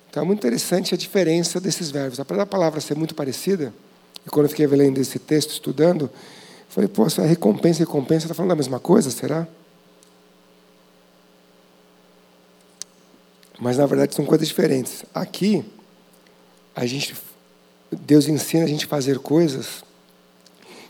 Então, 0.09 0.23
é 0.23 0.25
muito 0.25 0.39
interessante 0.39 0.93
a 0.93 0.97
diferença 0.97 1.59
desses 1.59 1.91
verbos. 1.91 2.19
Apesar 2.19 2.39
da 2.39 2.45
palavra 2.45 2.81
ser 2.81 2.95
muito 2.95 3.15
parecida, 3.15 3.73
e 4.25 4.29
quando 4.29 4.45
eu 4.45 4.49
fiquei 4.49 4.67
lendo 4.67 4.99
esse 4.99 5.19
texto, 5.19 5.51
estudando, 5.51 6.09
falei, 6.67 6.89
pô, 6.89 7.05
essa 7.05 7.21
recompensa 7.23 7.81
e 7.81 7.85
recompensa 7.85 8.25
está 8.25 8.33
falando 8.33 8.49
da 8.49 8.55
mesma 8.55 8.79
coisa, 8.79 9.09
será? 9.09 9.47
Mas 13.59 13.77
na 13.77 13.85
verdade 13.85 14.13
são 14.13 14.25
coisas 14.25 14.47
diferentes. 14.47 15.03
Aqui, 15.13 15.65
a 16.75 16.85
gente, 16.85 17.15
Deus 17.91 18.27
ensina 18.27 18.65
a 18.65 18.67
gente 18.67 18.85
a 18.85 18.87
fazer 18.87 19.19
coisas 19.19 19.83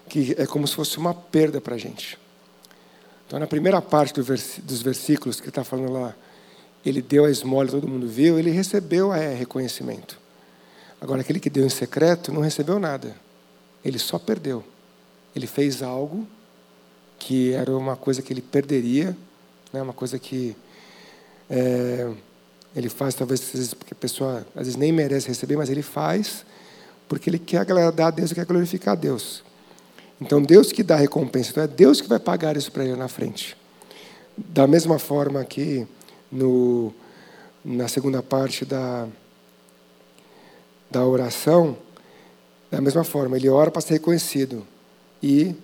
que 0.10 0.36
é 0.38 0.46
como 0.46 0.68
se 0.68 0.74
fosse 0.74 0.98
uma 0.98 1.14
perda 1.14 1.62
para 1.62 1.76
a 1.76 1.78
gente. 1.78 2.18
Então, 3.28 3.38
na 3.40 3.46
primeira 3.46 3.82
parte 3.82 4.14
do 4.14 4.24
vers, 4.24 4.60
dos 4.64 4.82
versículos 4.82 5.42
que 5.42 5.50
está 5.50 5.64
falando 5.64 5.92
lá, 5.92 6.16
ele 6.86 7.02
deu 7.02 7.26
a 7.26 7.30
esmola, 7.30 7.70
todo 7.70 7.88
mundo 7.88 8.08
viu, 8.08 8.40
ele 8.40 8.50
recebeu 8.50 9.14
é, 9.14 9.34
reconhecimento. 9.34 10.18
Agora, 11.02 11.20
aquele 11.22 11.40
que 11.40 11.50
deu 11.50 11.66
em 11.66 11.70
secreto 11.70 12.32
não 12.32 12.42
recebeu 12.42 12.80
nada. 12.80 13.16
Ele 13.84 14.00
só 14.00 14.18
perdeu. 14.18 14.64
Ele 15.36 15.46
fez 15.46 15.84
algo 15.84 16.26
que 17.20 17.52
era 17.52 17.76
uma 17.76 17.98
coisa 17.98 18.22
que 18.22 18.32
ele 18.32 18.42
perderia, 18.42 19.16
né, 19.74 19.82
uma 19.82 19.94
coisa 19.94 20.18
que 20.18 20.56
é, 21.50 22.10
ele 22.74 22.90
faz, 22.90 23.14
talvez, 23.14 23.74
porque 23.74 23.94
a 23.94 23.96
pessoa 23.96 24.48
às 24.56 24.68
vezes 24.68 24.76
nem 24.76 24.92
merece 24.92 25.28
receber, 25.28 25.58
mas 25.58 25.70
ele 25.70 25.82
faz 25.82 26.46
porque 27.08 27.30
ele 27.30 27.40
quer 27.40 27.58
agradar 27.60 28.08
a 28.08 28.12
Deus 28.12 28.32
e 28.32 28.36
quer 28.36 28.46
glorificar 28.46 28.94
a 28.94 28.96
Deus. 28.96 29.44
Então, 30.20 30.42
Deus 30.42 30.72
que 30.72 30.82
dá 30.82 30.96
a 30.96 31.00
recompensa, 31.00 31.52
então 31.52 31.64
é 31.64 31.68
Deus 31.68 32.02
que 32.02 32.08
vai 32.08 32.20
pagar 32.20 32.58
isso 32.58 32.72
para 32.72 32.84
ele 32.84 32.96
na 32.96 33.08
frente. 33.08 33.56
Da 34.36 34.66
mesma 34.66 34.98
forma 34.98 35.44
que 35.46 35.88
no, 36.32 36.94
na 37.64 37.88
segunda 37.88 38.24
parte 38.24 38.66
da, 38.66 39.08
da 40.90 41.06
oração, 41.06 41.78
da 42.70 42.82
mesma 42.82 43.04
forma, 43.04 43.38
ele 43.38 43.50
ora 43.50 43.72
para 43.72 43.82
ser 43.82 43.94
reconhecido. 43.94 44.66
E 45.22 45.56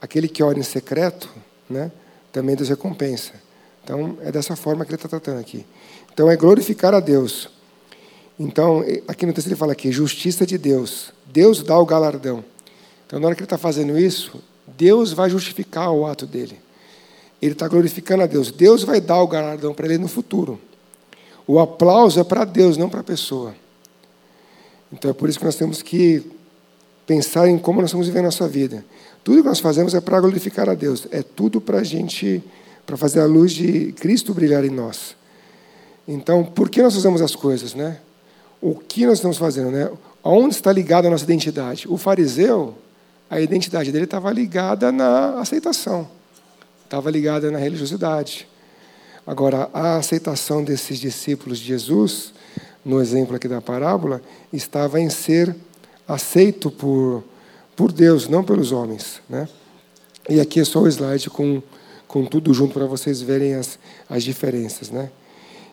aquele 0.00 0.28
que 0.28 0.42
ora 0.42 0.58
em 0.58 0.62
secreto, 0.62 1.28
né, 1.68 1.90
também 2.32 2.56
Deus 2.56 2.68
recompensa. 2.68 3.32
Então, 3.84 4.16
é 4.20 4.30
dessa 4.30 4.54
forma 4.54 4.84
que 4.84 4.90
ele 4.90 4.96
está 4.96 5.08
tratando 5.08 5.40
aqui. 5.40 5.66
Então, 6.12 6.30
é 6.30 6.36
glorificar 6.36 6.94
a 6.94 7.00
Deus. 7.00 7.48
Então, 8.38 8.84
aqui 9.08 9.26
no 9.26 9.32
texto 9.32 9.48
ele 9.48 9.56
fala 9.56 9.72
aqui, 9.72 9.90
justiça 9.90 10.46
de 10.46 10.58
Deus. 10.58 11.12
Deus 11.26 11.62
dá 11.62 11.78
o 11.78 11.86
galardão. 11.86 12.44
Então, 13.12 13.20
na 13.20 13.26
hora 13.26 13.36
que 13.36 13.42
ele 13.42 13.44
está 13.46 13.58
fazendo 13.58 13.98
isso, 13.98 14.42
Deus 14.66 15.12
vai 15.12 15.28
justificar 15.28 15.92
o 15.92 16.06
ato 16.06 16.24
dele. 16.24 16.58
Ele 17.42 17.52
está 17.52 17.68
glorificando 17.68 18.22
a 18.22 18.26
Deus. 18.26 18.50
Deus 18.50 18.84
vai 18.84 19.02
dar 19.02 19.20
o 19.20 19.28
galardão 19.28 19.74
para 19.74 19.84
ele 19.84 19.98
no 19.98 20.08
futuro. 20.08 20.58
O 21.46 21.60
aplauso 21.60 22.18
é 22.18 22.24
para 22.24 22.46
Deus, 22.46 22.78
não 22.78 22.88
para 22.88 23.00
a 23.00 23.04
pessoa. 23.04 23.54
Então, 24.90 25.10
é 25.10 25.12
por 25.12 25.28
isso 25.28 25.38
que 25.38 25.44
nós 25.44 25.56
temos 25.56 25.82
que 25.82 26.24
pensar 27.06 27.46
em 27.50 27.58
como 27.58 27.82
nós 27.82 27.90
estamos 27.90 28.06
vivendo 28.06 28.22
a 28.22 28.28
nossa 28.28 28.48
vida. 28.48 28.82
Tudo 29.22 29.42
que 29.42 29.48
nós 29.48 29.60
fazemos 29.60 29.92
é 29.92 30.00
para 30.00 30.18
glorificar 30.18 30.70
a 30.70 30.74
Deus. 30.74 31.06
É 31.10 31.22
tudo 31.22 31.60
para 31.60 31.80
a 31.80 31.84
gente 31.84 32.42
para 32.86 32.96
fazer 32.96 33.20
a 33.20 33.26
luz 33.26 33.52
de 33.52 33.92
Cristo 33.92 34.32
brilhar 34.32 34.64
em 34.64 34.70
nós. 34.70 35.14
Então, 36.08 36.42
por 36.42 36.70
que 36.70 36.80
nós 36.80 36.94
fazemos 36.94 37.20
as 37.20 37.36
coisas, 37.36 37.74
né? 37.74 38.00
O 38.58 38.74
que 38.74 39.04
nós 39.04 39.18
estamos 39.18 39.36
fazendo, 39.36 39.70
né? 39.70 39.90
Aonde 40.24 40.54
está 40.54 40.72
ligada 40.72 41.08
a 41.08 41.10
nossa 41.10 41.24
identidade? 41.24 41.86
O 41.86 41.98
fariseu, 41.98 42.74
a 43.32 43.40
identidade 43.40 43.90
dele 43.90 44.04
estava 44.04 44.30
ligada 44.30 44.92
na 44.92 45.40
aceitação, 45.40 46.06
estava 46.84 47.10
ligada 47.10 47.50
na 47.50 47.56
religiosidade. 47.56 48.46
Agora, 49.26 49.70
a 49.72 49.96
aceitação 49.96 50.62
desses 50.62 50.98
discípulos 50.98 51.58
de 51.58 51.64
Jesus, 51.64 52.34
no 52.84 53.00
exemplo 53.00 53.34
aqui 53.34 53.48
da 53.48 53.62
parábola, 53.62 54.20
estava 54.52 55.00
em 55.00 55.08
ser 55.08 55.56
aceito 56.06 56.70
por, 56.70 57.24
por 57.74 57.90
Deus, 57.90 58.28
não 58.28 58.44
pelos 58.44 58.70
homens. 58.70 59.22
Né? 59.30 59.48
E 60.28 60.38
aqui 60.38 60.60
é 60.60 60.64
só 60.64 60.80
o 60.80 60.86
slide 60.86 61.30
com, 61.30 61.62
com 62.06 62.26
tudo 62.26 62.52
junto 62.52 62.74
para 62.74 62.84
vocês 62.84 63.22
verem 63.22 63.54
as, 63.54 63.78
as 64.10 64.22
diferenças. 64.22 64.90
Né? 64.90 65.08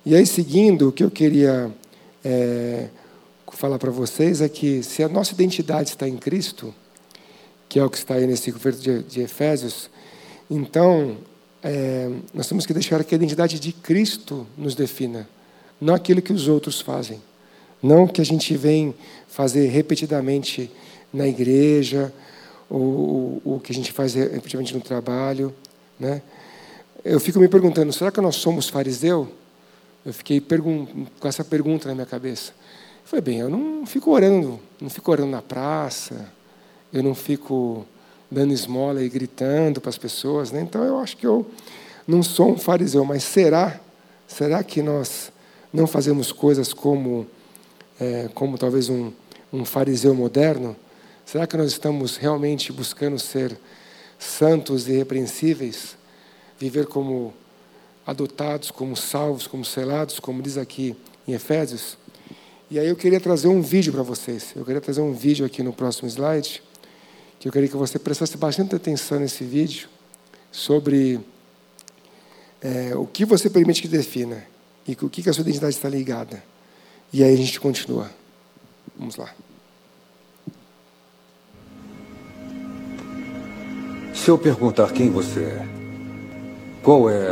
E 0.06 0.16
aí, 0.16 0.26
seguindo, 0.26 0.88
o 0.88 0.92
que 0.94 1.04
eu 1.04 1.12
queria 1.12 1.70
é, 2.24 2.88
falar 3.52 3.78
para 3.78 3.92
vocês 3.92 4.40
é 4.40 4.48
que 4.48 4.82
se 4.82 5.04
a 5.04 5.10
nossa 5.10 5.34
identidade 5.34 5.90
está 5.90 6.08
em 6.08 6.16
Cristo, 6.16 6.74
que 7.70 7.80
é 7.80 7.86
o 7.86 7.90
que 7.90 7.98
está 7.98 8.16
aí 8.16 8.28
nesse 8.28 8.52
verso 8.52 8.82
de, 8.82 9.04
de 9.04 9.22
Efésios, 9.22 9.90
então 10.50 11.18
é, 11.64 12.10
nós 12.34 12.48
temos 12.48 12.66
que 12.66 12.74
deixar 12.74 13.04
que 13.04 13.14
a 13.14 13.18
identidade 13.18 13.60
de 13.60 13.72
Cristo 13.72 14.46
nos 14.58 14.76
defina, 14.76 15.30
não 15.80 15.94
aquilo 15.94 16.22
que 16.22 16.34
os 16.34 16.48
outros 16.48 16.82
fazem. 16.82 17.22
Não 17.82 18.08
que 18.08 18.20
a 18.20 18.26
gente 18.26 18.58
vem 18.58 18.94
fazer 19.28 19.68
repetidamente 19.68 20.70
na 21.14 21.28
igreja, 21.28 22.14
ou 22.70 23.42
o 23.44 23.62
que 23.64 23.72
a 23.72 23.76
gente 23.76 23.92
faz 23.92 24.14
repetidamente 24.14 24.74
no 24.74 24.82
trabalho. 24.82 25.54
Né? 25.98 26.22
Eu 27.04 27.20
fico 27.20 27.40
me 27.40 27.48
perguntando, 27.48 27.92
será 27.94 28.12
que 28.12 28.20
nós 28.20 28.36
somos 28.36 28.68
fariseu? 28.68 29.32
Eu 30.06 30.14
fiquei 30.14 30.42
com 30.42 31.28
essa 31.28 31.44
pergunta 31.44 31.88
na 31.88 31.96
minha 31.96 32.06
cabeça. 32.06 32.52
Foi 33.06 33.22
bem, 33.22 33.40
eu 33.40 33.50
não 33.50 33.86
fico 33.86 34.12
orando, 34.12 34.60
não 34.80 34.90
fico 34.90 35.10
orando 35.10 35.32
na 35.32 35.42
praça, 35.42 36.32
eu 36.92 37.04
não 37.04 37.14
fico 37.14 37.86
dando 38.32 38.54
esmola 38.54 39.04
e 39.04 39.10
gritando 39.10 39.82
para 39.82 39.90
as 39.90 39.98
pessoas, 39.98 40.52
né? 40.52 40.62
Então 40.62 40.84
eu 40.84 41.00
acho 41.00 41.18
que 41.18 41.26
eu 41.26 41.46
não 42.08 42.22
sou 42.22 42.52
um 42.52 42.58
fariseu, 42.58 43.04
mas 43.06 43.24
será, 43.24 43.80
será 44.28 44.64
que 44.64 44.82
nós 44.82 45.32
não 45.72 45.88
fazemos 45.88 46.32
coisas 46.32 46.74
como, 46.74 47.28
é, 48.00 48.30
como 48.34 48.58
talvez 48.58 48.90
um, 48.90 49.12
um 49.52 49.66
fariseu 49.66 50.14
moderno? 50.14 50.76
Será 51.26 51.46
que 51.46 51.58
nós 51.58 51.72
estamos 51.72 52.18
realmente 52.18 52.72
buscando 52.72 53.20
ser 53.20 53.58
santos 54.18 54.88
e 54.88 54.94
irrepreensíveis, 54.94 55.96
viver 56.58 56.88
como 56.88 57.34
adotados, 58.06 58.72
como 58.72 58.96
salvos, 58.96 59.46
como 59.46 59.64
selados, 59.64 60.20
como 60.20 60.42
diz 60.42 60.58
aqui 60.58 60.96
em 61.28 61.34
Efésios? 61.34 61.98
E 62.72 62.78
aí 62.80 62.88
eu 62.88 62.96
queria 62.96 63.20
trazer 63.20 63.48
um 63.48 63.62
vídeo 63.62 63.94
para 63.94 64.04
vocês. 64.04 64.54
Eu 64.56 64.64
queria 64.66 64.82
trazer 64.82 65.02
um 65.02 65.14
vídeo 65.14 65.46
aqui 65.46 65.64
no 65.64 65.74
próximo 65.74 66.08
slide 66.08 66.62
que 67.40 67.48
eu 67.48 67.52
queria 67.52 67.70
que 67.70 67.78
você 67.78 67.98
prestasse 67.98 68.36
bastante 68.36 68.76
atenção 68.76 69.20
nesse 69.20 69.46
vídeo 69.46 69.88
sobre 70.52 71.22
é, 72.62 72.94
o 72.96 73.06
que 73.06 73.24
você 73.24 73.50
permite 73.50 73.82
que 73.82 73.88
defina 73.88 74.44
e 74.86 74.94
com 74.94 75.06
o 75.06 75.10
que, 75.10 75.24
que 75.24 75.30
a 75.30 75.34
sua 75.34 75.42
identidade 75.42 75.76
está 75.76 75.88
ligada. 75.88 76.44
E 77.14 77.24
aí 77.24 77.34
a 77.34 77.38
gente 77.38 77.60
continua. 77.60 78.12
Vamos 78.98 79.16
lá. 79.16 79.34
Se 84.14 84.30
eu 84.30 84.38
perguntar 84.38 84.92
quem 84.92 85.10
você 85.10 85.40
é, 85.40 85.68
qual 86.84 87.10
é 87.10 87.26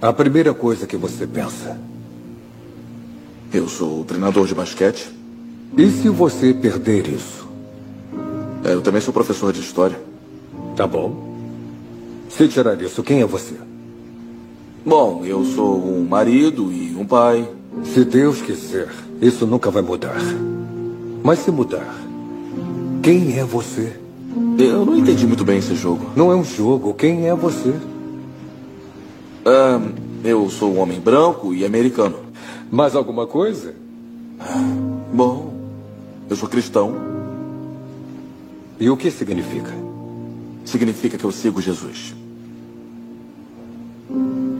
a 0.00 0.12
primeira 0.12 0.54
coisa 0.54 0.86
que 0.86 0.96
você 0.96 1.26
pensa? 1.26 1.78
Eu 3.52 3.68
sou 3.68 4.00
o 4.00 4.04
treinador 4.04 4.46
de 4.46 4.54
basquete. 4.54 5.10
E 5.76 5.90
se 5.90 6.08
você 6.08 6.54
perder 6.54 7.06
isso? 7.08 7.44
É, 8.64 8.72
eu 8.72 8.80
também 8.80 9.00
sou 9.00 9.12
professor 9.12 9.52
de 9.52 9.60
história. 9.60 10.00
Tá 10.74 10.86
bom. 10.86 11.34
Se 12.30 12.48
tirar 12.48 12.80
isso, 12.80 13.02
quem 13.02 13.20
é 13.20 13.26
você? 13.26 13.54
Bom, 14.84 15.22
eu 15.24 15.44
sou 15.44 15.76
um 15.76 16.04
marido 16.04 16.72
e 16.72 16.96
um 16.96 17.06
pai. 17.06 17.46
Se 17.84 18.04
Deus 18.04 18.40
quiser, 18.40 18.88
isso 19.20 19.46
nunca 19.46 19.70
vai 19.70 19.82
mudar. 19.82 20.16
Mas 21.22 21.40
se 21.40 21.50
mudar, 21.50 21.94
quem 23.02 23.38
é 23.38 23.44
você? 23.44 24.00
Eu 24.58 24.84
não 24.86 24.96
entendi 24.96 25.26
muito 25.26 25.44
bem 25.44 25.58
esse 25.58 25.74
jogo. 25.74 26.10
Não 26.16 26.32
é 26.32 26.34
um 26.34 26.44
jogo. 26.44 26.94
Quem 26.94 27.28
é 27.28 27.34
você? 27.34 27.74
Ah, 29.44 29.80
eu 30.24 30.48
sou 30.48 30.74
um 30.74 30.78
homem 30.78 30.98
branco 30.98 31.52
e 31.52 31.64
americano. 31.64 32.16
Mais 32.70 32.96
alguma 32.96 33.26
coisa? 33.26 33.74
Bom, 35.12 35.52
eu 36.28 36.36
sou 36.36 36.48
cristão. 36.48 37.13
E 38.78 38.90
o 38.90 38.96
que 38.96 39.10
significa? 39.10 39.72
Significa 40.64 41.16
que 41.16 41.24
eu 41.24 41.30
sigo 41.30 41.60
Jesus. 41.60 42.14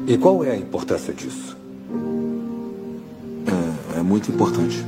E 0.06 0.16
qual 0.18 0.44
é 0.44 0.52
a 0.52 0.56
importância 0.56 1.12
disso? 1.12 1.56
É, 3.96 3.98
é 3.98 4.02
muito 4.02 4.30
importante. 4.30 4.84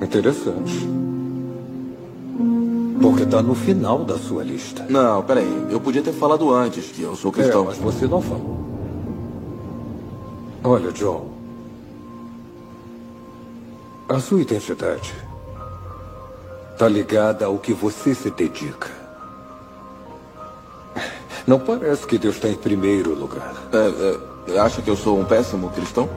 Interessante. 0.00 0.88
Porque 3.00 3.24
está 3.24 3.42
no 3.42 3.54
final 3.54 4.04
da 4.04 4.18
sua 4.18 4.44
lista. 4.44 4.86
Não, 4.88 5.22
peraí. 5.22 5.66
Eu 5.70 5.80
podia 5.80 6.02
ter 6.02 6.12
falado 6.12 6.52
antes 6.54 6.86
que 6.86 7.02
eu 7.02 7.14
sou 7.16 7.30
cristão. 7.30 7.64
É, 7.64 7.66
mas 7.66 7.78
você 7.78 8.06
não 8.06 8.22
falou. 8.22 8.60
Olha, 10.64 10.90
John. 10.92 11.28
A 14.08 14.18
sua 14.20 14.40
identidade 14.40 15.29
está 16.80 16.88
ligada 16.88 17.44
ao 17.44 17.58
que 17.58 17.74
você 17.74 18.14
se 18.14 18.30
dedica. 18.30 18.88
Não 21.46 21.60
parece 21.60 22.06
que 22.06 22.16
Deus 22.16 22.36
está 22.36 22.48
em 22.48 22.54
primeiro 22.54 23.14
lugar. 23.14 23.52
É, 23.70 24.54
é, 24.54 24.58
acha 24.58 24.80
que 24.80 24.88
eu 24.88 24.96
sou 24.96 25.20
um 25.20 25.24
péssimo 25.26 25.68
cristão? 25.72 26.08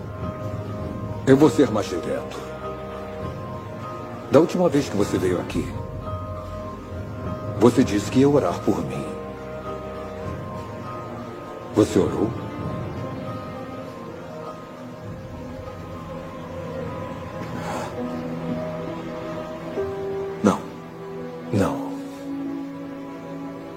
Eu 1.28 1.36
vou 1.36 1.50
ser 1.50 1.70
mais 1.70 1.90
direto. 1.90 2.38
Da 4.32 4.40
última 4.40 4.70
vez 4.70 4.88
que 4.88 4.96
você 4.96 5.18
veio 5.18 5.38
aqui, 5.42 5.68
você 7.60 7.84
disse 7.84 8.10
que 8.10 8.20
ia 8.20 8.30
orar 8.30 8.58
por 8.62 8.82
mim. 8.86 9.06
Você 11.76 12.00
orou? 12.00 12.30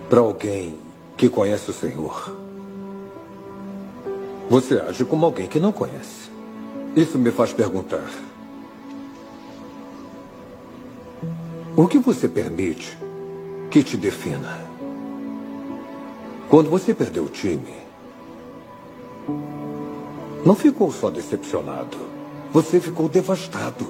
Para 0.08 0.20
alguém 0.20 0.78
que 1.16 1.28
conhece 1.28 1.70
o 1.70 1.74
Senhor. 1.74 2.36
Você 4.48 4.78
age 4.78 5.04
como 5.04 5.26
alguém 5.26 5.48
que 5.48 5.58
não 5.58 5.72
conhece. 5.72 6.30
Isso 6.94 7.18
me 7.18 7.30
faz 7.30 7.52
perguntar: 7.52 8.08
o 11.76 11.86
que 11.86 11.98
você 11.98 12.28
permite 12.28 12.96
que 13.70 13.82
te 13.82 13.96
defina? 13.96 14.64
Quando 16.48 16.70
você 16.70 16.94
perdeu 16.94 17.24
o 17.24 17.28
time, 17.28 17.74
não 20.44 20.54
ficou 20.54 20.92
só 20.92 21.10
decepcionado, 21.10 21.98
você 22.52 22.78
ficou 22.78 23.08
devastado. 23.08 23.86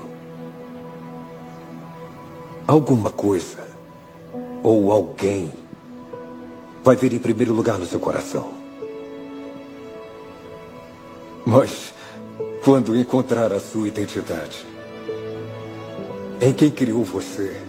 Alguma 2.66 3.11
coisa 3.11 3.68
ou 4.62 4.90
alguém 4.90 5.52
vai 6.87 6.94
vir 6.94 7.12
em 7.12 7.18
primeiro 7.18 7.53
lugar 7.53 7.81
no 7.81 7.85
seu 7.85 7.99
coração. 7.99 8.49
Mas, 11.44 11.92
quando 12.62 12.96
encontrar 12.96 13.53
a 13.53 13.59
sua 13.59 13.88
identidade, 13.88 14.64
em 16.40 16.53
quem 16.53 16.70
criou 16.70 17.03
você, 17.03 17.61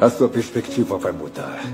a 0.00 0.08
sua 0.08 0.28
perspectiva 0.28 0.96
vai 0.98 1.10
mudar. 1.10 1.64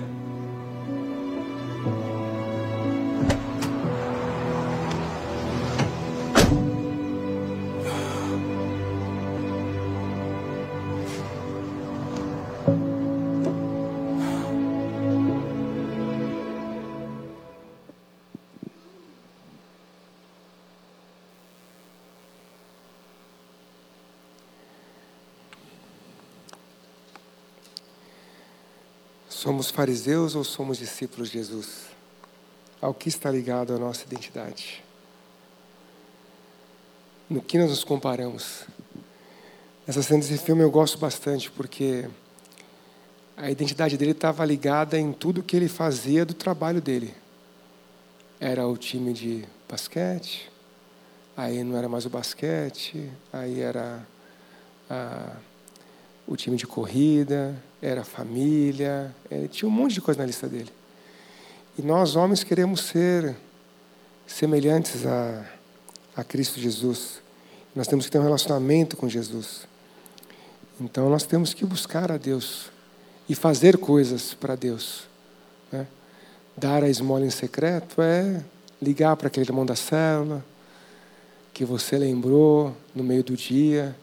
Somos 29.45 29.71
fariseus 29.71 30.35
ou 30.35 30.43
somos 30.43 30.79
discípulos 30.79 31.29
de 31.29 31.37
Jesus? 31.37 31.83
Ao 32.81 32.95
que 32.95 33.11
está 33.11 33.31
ligado 33.31 33.75
a 33.75 33.79
nossa 33.79 34.03
identidade? 34.07 34.83
No 37.29 37.43
que 37.43 37.59
nós 37.59 37.69
nos 37.69 37.85
comparamos? 37.85 38.65
Essa 39.87 40.03
cena 40.03 40.21
desse 40.21 40.39
filme 40.39 40.63
eu 40.63 40.71
gosto 40.71 40.97
bastante 40.97 41.51
porque 41.51 42.09
a 43.37 43.51
identidade 43.51 43.99
dele 43.99 44.13
estava 44.13 44.43
ligada 44.47 44.99
em 44.99 45.13
tudo 45.13 45.43
que 45.43 45.55
ele 45.55 45.69
fazia 45.69 46.25
do 46.25 46.33
trabalho 46.33 46.81
dele. 46.81 47.15
Era 48.41 48.67
o 48.67 48.79
time 48.79 49.13
de 49.13 49.45
basquete, 49.69 50.51
aí 51.37 51.63
não 51.63 51.77
era 51.77 51.87
mais 51.87 52.07
o 52.07 52.09
basquete, 52.09 53.13
aí 53.31 53.61
era 53.61 54.07
a, 54.89 55.37
o 56.27 56.35
time 56.35 56.57
de 56.57 56.67
corrida, 56.67 57.55
era 57.85 58.03
família, 58.03 59.15
ele 59.31 59.47
tinha 59.47 59.69
um 59.69 59.73
monte 59.73 59.95
de 59.95 60.01
coisa 60.01 60.19
na 60.19 60.27
lista 60.27 60.49
dele. 60.49 60.71
E 61.79 61.83
nós, 61.83 62.17
homens, 62.17 62.43
queremos 62.43 62.81
ser 62.81 63.37
semelhantes 64.27 65.05
a, 65.05 65.45
a 66.17 66.25
Cristo 66.25 66.59
Jesus. 66.59 67.21
Nós 67.77 67.87
temos 67.87 68.07
que 68.07 68.11
ter 68.11 68.19
um 68.19 68.23
relacionamento 68.23 68.97
com 68.97 69.07
Jesus. 69.07 69.69
Então 70.81 71.11
nós 71.11 71.25
temos 71.25 71.53
que 71.53 71.67
buscar 71.67 72.11
a 72.11 72.17
Deus 72.17 72.71
e 73.29 73.35
fazer 73.35 73.77
coisas 73.77 74.33
para 74.33 74.55
Deus. 74.55 75.05
Né? 75.71 75.87
Dar 76.57 76.83
a 76.83 76.89
esmola 76.89 77.27
em 77.27 77.31
secreto 77.31 78.01
é 78.01 78.43
ligar 78.81 79.15
para 79.17 79.27
aquele 79.27 79.47
irmão 79.47 79.67
da 79.67 79.77
célula 79.77 80.43
que 81.53 81.67
você 81.67 81.99
lembrou 81.99 82.75
no 82.95 83.05
meio 83.05 83.23
do 83.23 83.37
dia. 83.37 83.95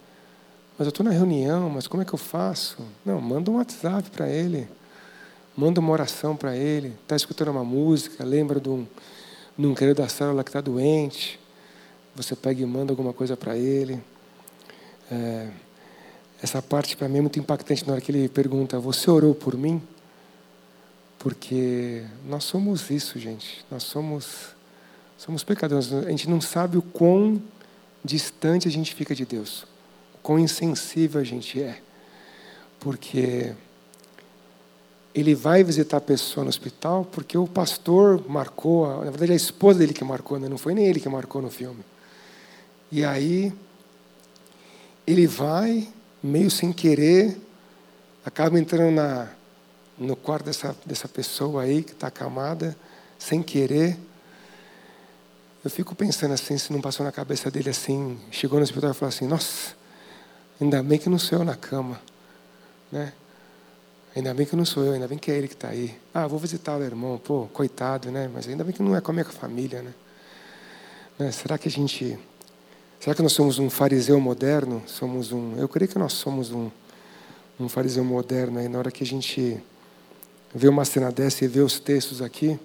Mas 0.82 0.88
eu 0.88 0.90
estou 0.90 1.04
na 1.04 1.12
reunião, 1.12 1.70
mas 1.70 1.86
como 1.86 2.02
é 2.02 2.06
que 2.06 2.12
eu 2.12 2.18
faço? 2.18 2.80
Não, 3.06 3.22
manda 3.22 3.52
um 3.52 3.58
WhatsApp 3.58 4.10
para 4.10 4.28
ele. 4.28 4.68
Manda 5.56 5.80
uma 5.80 5.92
oração 5.92 6.36
para 6.36 6.58
ele. 6.58 6.96
Está 7.04 7.16
escutando 7.16 7.50
uma 7.50 7.64
música, 7.64 8.24
lembra 8.24 8.60
de 8.60 8.68
um, 8.68 8.88
de 9.56 9.68
um 9.68 9.76
querido 9.76 10.02
da 10.02 10.10
célula 10.10 10.44
que 10.44 10.50
está 10.50 10.60
doente 10.60 11.40
você 12.16 12.36
pega 12.36 12.62
e 12.62 12.66
manda 12.66 12.92
alguma 12.92 13.14
coisa 13.14 13.38
para 13.38 13.56
ele. 13.56 14.02
É, 15.12 15.50
essa 16.42 16.62
parte 16.62 16.98
para 16.98 17.08
mim 17.08 17.20
é 17.20 17.22
muito 17.22 17.40
impactante 17.40 17.86
na 17.86 17.94
hora 17.94 18.02
que 18.02 18.12
ele 18.12 18.28
pergunta: 18.28 18.80
Você 18.80 19.10
orou 19.10 19.34
por 19.34 19.56
mim? 19.56 19.82
Porque 21.20 22.04
nós 22.26 22.44
somos 22.44 22.90
isso, 22.90 23.20
gente. 23.20 23.64
Nós 23.70 23.84
somos, 23.84 24.56
somos 25.18 25.44
pecadores. 25.44 25.94
A 25.94 26.10
gente 26.10 26.28
não 26.30 26.42
sabe 26.42 26.78
o 26.78 26.82
quão 26.82 27.40
distante 28.04 28.68
a 28.68 28.72
gente 28.72 28.96
fica 28.96 29.14
de 29.14 29.26
Deus, 29.26 29.66
quão 30.22 30.40
insensível 30.40 31.22
a 31.22 31.24
gente 31.24 31.62
é. 31.62 31.80
Porque 32.80 33.54
ele 35.14 35.36
vai 35.36 35.64
visitar 35.64 35.98
a 35.98 36.02
pessoa 36.02 36.44
no 36.44 36.50
hospital 36.50 37.06
porque 37.12 37.38
o 37.38 37.48
pastor 37.48 38.24
marcou, 38.30 39.04
na 39.04 39.12
verdade 39.12 39.34
a 39.34 39.36
esposa 39.36 39.80
dele 39.80 39.94
que 39.94 40.04
marcou, 40.04 40.40
né? 40.40 40.48
não 40.48 40.58
foi 40.58 40.74
nem 40.74 40.86
ele 40.86 41.00
que 41.00 41.10
marcou 41.10 41.42
no 41.42 41.50
filme. 41.50 41.84
E 42.92 43.04
aí 43.04 43.54
ele 45.06 45.28
vai, 45.28 45.88
meio 46.24 46.50
sem 46.50 46.72
querer, 46.72 47.38
acaba 48.26 48.60
entrando 48.60 48.96
na, 48.96 49.30
no 49.98 50.16
quarto 50.16 50.46
dessa, 50.46 50.76
dessa 50.86 51.08
pessoa 51.08 51.64
aí 51.64 51.84
que 51.84 51.92
está 51.92 52.08
acamada, 52.08 52.76
sem 53.18 53.42
querer. 53.42 53.98
Eu 55.64 55.70
fico 55.70 55.94
pensando 55.94 56.34
assim, 56.34 56.58
se 56.58 56.72
não 56.72 56.82
passou 56.82 57.06
na 57.06 57.12
cabeça 57.12 57.52
dele 57.52 57.70
assim, 57.70 58.20
chegou 58.32 58.58
no 58.60 58.64
hospital 58.64 58.92
e 58.92 58.94
falou 58.94 59.10
assim, 59.10 59.28
nossa, 59.28 59.76
ainda 60.62 60.84
bem 60.84 61.00
que 61.00 61.10
não 61.10 61.18
sou 61.18 61.40
eu 61.40 61.46
na 61.46 61.56
cama. 61.56 62.00
Né? 62.92 63.12
Ainda 64.16 64.34
bem 64.34 64.46
que 64.46 64.56
não 64.56 64.66
sou 64.66 64.84
eu, 64.84 64.94
ainda 64.94 65.08
bem 65.08 65.18
que 65.18 65.32
é 65.32 65.38
ele 65.38 65.48
que 65.48 65.56
está 65.56 65.70
aí. 65.70 65.98
Ah, 66.14 66.28
vou 66.28 66.38
visitar 66.38 66.78
o 66.78 66.84
irmão, 66.84 67.18
pô, 67.18 67.48
coitado, 67.52 68.12
né? 68.12 68.30
Mas 68.32 68.48
ainda 68.48 68.64
bem 68.64 68.74
que 68.74 68.84
não 68.84 68.96
é 68.96 69.02
com 69.02 69.12
a 69.12 69.14
minha 69.14 69.26
família, 69.26 69.82
né? 69.82 69.94
né? 71.18 71.32
Será 71.32 71.58
que 71.58 71.68
a 71.68 71.72
gente 71.72 72.20
Será 73.00 73.16
que 73.16 73.24
nós 73.24 73.34
somos 73.34 73.58
um 73.58 73.68
fariseu 73.68 74.20
moderno? 74.20 74.84
Somos 74.86 75.32
um, 75.32 75.58
eu 75.58 75.68
creio 75.68 75.90
que 75.90 75.98
nós 75.98 76.14
somos 76.14 76.52
um, 76.52 76.70
um 77.60 77.68
fariseu 77.68 78.04
moderno 78.04 78.60
aí 78.60 78.68
na 78.68 78.78
hora 78.78 78.92
que 78.92 79.04
a 79.04 79.08
gente 79.08 79.60
vê 80.54 80.68
uma 80.68 80.86
cena 80.86 81.12
dessa 81.12 81.44
e 81.44 81.48
vê 81.48 81.62
os 81.62 81.80
textos 81.80 82.22
aqui 82.22 82.60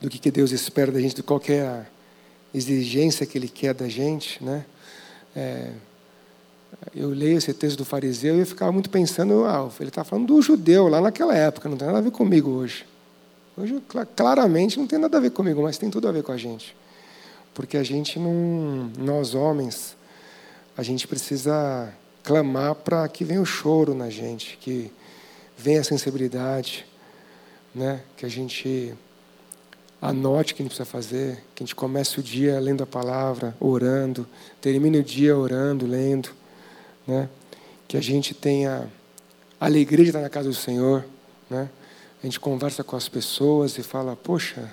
do 0.00 0.08
que, 0.08 0.20
que 0.20 0.30
Deus 0.30 0.52
espera 0.52 0.92
da 0.92 1.00
gente, 1.00 1.16
de 1.16 1.22
qual 1.24 1.42
é 1.48 1.62
a 1.62 1.86
exigência 2.54 3.26
que 3.26 3.36
Ele 3.36 3.48
quer 3.48 3.74
da 3.74 3.88
gente, 3.88 4.42
né? 4.44 4.64
É, 5.34 5.72
eu 6.94 7.10
leio 7.10 7.38
esse 7.38 7.52
texto 7.52 7.78
do 7.78 7.84
fariseu 7.84 8.36
e 8.36 8.40
eu 8.40 8.46
ficava 8.46 8.72
muito 8.72 8.90
pensando, 8.90 9.44
ah, 9.44 9.68
ele 9.80 9.88
está 9.88 10.04
falando 10.04 10.26
do 10.26 10.42
judeu 10.42 10.88
lá 10.88 11.00
naquela 11.00 11.34
época, 11.34 11.68
não 11.68 11.76
tem 11.76 11.86
nada 11.86 11.98
a 11.98 12.02
ver 12.02 12.10
comigo 12.10 12.50
hoje. 12.50 12.84
Hoje, 13.56 13.82
claramente, 14.16 14.78
não 14.78 14.86
tem 14.86 14.98
nada 14.98 15.18
a 15.18 15.20
ver 15.20 15.30
comigo, 15.30 15.62
mas 15.62 15.76
tem 15.76 15.90
tudo 15.90 16.08
a 16.08 16.12
ver 16.12 16.22
com 16.22 16.32
a 16.32 16.36
gente. 16.36 16.74
Porque 17.54 17.76
a 17.76 17.82
gente 17.82 18.18
não, 18.18 18.90
nós 18.98 19.34
homens, 19.34 19.96
a 20.76 20.82
gente 20.82 21.06
precisa 21.06 21.92
clamar 22.22 22.74
para 22.74 23.06
que 23.08 23.24
venha 23.24 23.42
o 23.42 23.46
choro 23.46 23.94
na 23.94 24.08
gente, 24.08 24.56
que 24.60 24.90
venha 25.56 25.80
a 25.80 25.84
sensibilidade, 25.84 26.86
né? 27.74 28.00
que 28.16 28.24
a 28.24 28.28
gente 28.28 28.94
anote 30.00 30.52
o 30.52 30.56
que 30.56 30.62
a 30.62 30.64
gente 30.64 30.74
precisa 30.74 30.84
fazer, 30.84 31.44
que 31.54 31.62
a 31.62 31.66
gente 31.66 31.74
comece 31.74 32.18
o 32.18 32.22
dia 32.22 32.58
lendo 32.58 32.82
a 32.82 32.86
palavra, 32.86 33.54
orando, 33.60 34.26
termine 34.60 34.98
o 34.98 35.02
dia 35.02 35.36
orando, 35.36 35.86
lendo, 35.86 36.30
né? 37.06 37.28
que 37.86 37.96
a 37.96 38.00
gente 38.00 38.34
tenha 38.34 38.88
alegria 39.60 40.04
de 40.04 40.10
estar 40.10 40.20
na 40.20 40.30
casa 40.30 40.48
do 40.48 40.54
Senhor, 40.54 41.04
né? 41.48 41.68
a 42.22 42.26
gente 42.26 42.40
conversa 42.40 42.82
com 42.82 42.96
as 42.96 43.08
pessoas 43.08 43.76
e 43.78 43.82
fala, 43.82 44.16
poxa, 44.16 44.72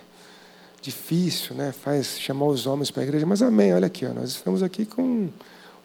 difícil, 0.82 1.56
né? 1.56 1.72
faz 1.72 2.20
chamar 2.20 2.46
os 2.48 2.66
homens 2.66 2.92
para 2.92 3.04
a 3.04 3.06
igreja, 3.06 3.26
mas 3.26 3.42
amém, 3.42 3.74
olha 3.74 3.88
aqui, 3.88 4.06
ó, 4.06 4.14
nós 4.14 4.30
estamos 4.30 4.64
aqui 4.64 4.86
com 4.86 5.30